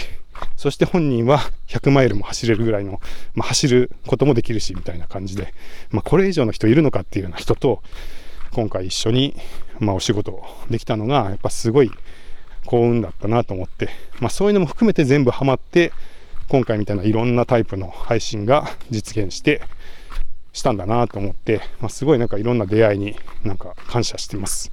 [0.57, 3.01] そして本人は100マイルも走れるぐらいの、
[3.35, 5.55] まあ、走ることもできるし、みたいな感じで、
[5.91, 7.83] まあこれ以上の人いるのかっていうような人と、
[8.53, 9.35] 今回一緒に、
[9.81, 11.91] まあ、お仕事できたのが、やっぱすごい
[12.67, 13.89] 幸運だったなと思って、
[14.21, 15.93] まあ、そういうのも含めて全部ハマって、
[16.49, 19.63] 今回みたいないろんなタイプの配信が実現して、
[20.57, 24.73] したんだなと思って、まあ、すごいなんかいろんな出会いになんか感謝してます。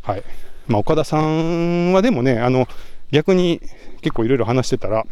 [0.00, 0.24] はい。
[0.66, 2.66] まあ、岡田さんはでもね、あの、
[3.12, 3.60] 逆に
[4.00, 5.04] 結構いろいろ話してたら、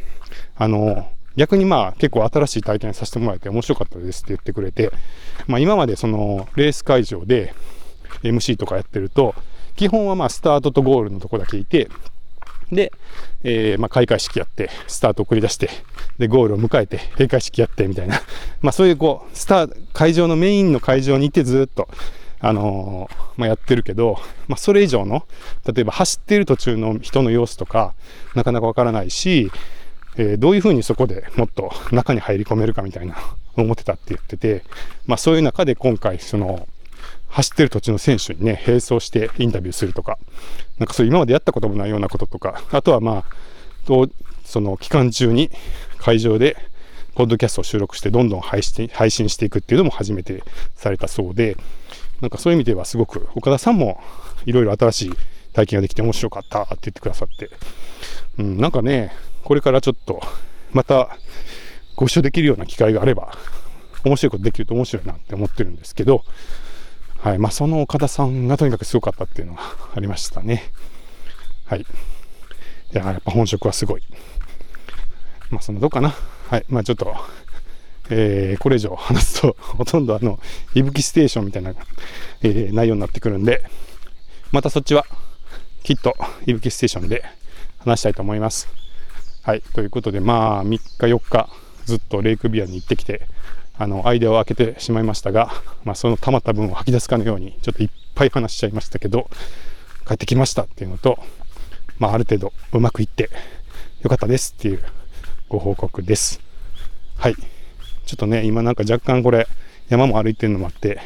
[0.56, 4.90] あの、逆にまあ結構新しい体験させてもらえて面白かったですって言ってくれて、
[5.46, 7.54] まあ今までそのレース会場で
[8.22, 9.34] MC とかやってると、
[9.76, 11.88] 基本はまあスタートとゴールのとこだけいて、
[12.70, 12.92] で、
[13.44, 15.70] えー、まあ開会式やって、スタートを繰り出して、
[16.18, 18.20] で、ゴールを迎えて、閉会式やってみたいな、
[18.60, 21.88] まあそういうこう、スター、会場のメインの会場にいてずっと、
[22.40, 24.18] あのー、まあ、やってるけど、
[24.48, 25.24] まあ、それ以上の、
[25.72, 27.94] 例えば走っている途中の人の様子とか、
[28.34, 29.52] なかなかわからないし、
[30.16, 33.16] えー、どういうふうにそこでもっと中に入り込めるかみたいな
[33.56, 34.62] 思ってたって言ってて、
[35.06, 36.68] まあそういう中で今回その
[37.32, 40.18] 走ってる途中の選手にね、並走してインタビューするとか、
[40.78, 43.24] なんかそういう今までやったこともないようなこととか、あとはまあ、
[44.44, 45.50] その期間中に
[45.96, 46.56] 会場で
[47.14, 51.56] ポッドキャストを収録してどんどん配信配信していくっていうのも初めてされたそうで、
[52.20, 54.00] なんかそういう意味ではすごく岡田さんも
[54.44, 55.12] いろいろ新しい
[55.54, 57.48] 体験ができて面白かったって言ってくださって、
[58.38, 59.10] うん、なんかね、
[59.42, 60.20] これからちょっと
[60.72, 61.16] また
[61.96, 63.32] ご一緒できるような機会があれば、
[64.04, 66.24] 面白いことできると面白いなって思ってるんですけど、
[67.22, 67.38] はい。
[67.38, 69.62] まあ、その岡田さんがとにかくすごかったっていうのが
[69.94, 70.72] ありましたね。
[71.66, 71.82] はい。
[71.82, 71.84] い
[72.90, 74.02] や、やっぱ本職はすごい。
[75.50, 76.16] まあ、そんなどうかな。
[76.50, 76.64] はい。
[76.68, 77.14] まあ、ちょっと、
[78.10, 80.40] えー、これ以上話すと、 ほとんどあの、
[80.74, 81.74] いぶきステーションみたいな、
[82.42, 83.64] えー、内容になってくるんで、
[84.50, 85.06] またそっちは、
[85.84, 86.16] きっと、
[86.46, 87.24] いぶきステーションで
[87.78, 88.68] 話したいと思います。
[89.42, 89.62] はい。
[89.74, 91.48] ということで、まあ、3日4日、
[91.84, 93.28] ずっとレイクビアに行ってきて、
[93.82, 95.50] あの、間を空けてしまいましたが、
[95.82, 99.28] まあ、その溜まった分を吐き出すかのように、ちょっといっぱい話しちゃいましたけど、
[100.06, 101.18] 帰ってきましたっていうのと、
[101.98, 103.30] まあ、ある程度うまくいって
[104.02, 104.82] よかったですっていう
[105.48, 106.40] ご報告です。
[107.16, 107.34] はい。
[107.34, 109.48] ちょっとね、今なんか若干これ、
[109.88, 111.00] 山も歩いてるのもあって、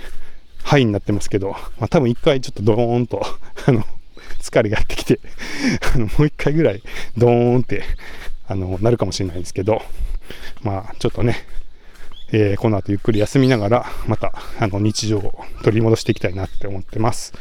[0.63, 3.23] ハイになってますけど、まあ、多分一回ちょっとドーンと、
[3.67, 3.85] あの、
[4.41, 5.21] 疲れがやってきて、
[5.95, 6.83] あの、もう一回ぐらい
[7.17, 7.85] ドーンって、
[8.47, 9.81] あの、なるかもしれないんですけど、
[10.63, 11.47] まあ、ちょっとね、
[12.33, 17.33] えー、この後ゆっくり休みながら、また、あの、日常を取り戻していきたいなって思ってます。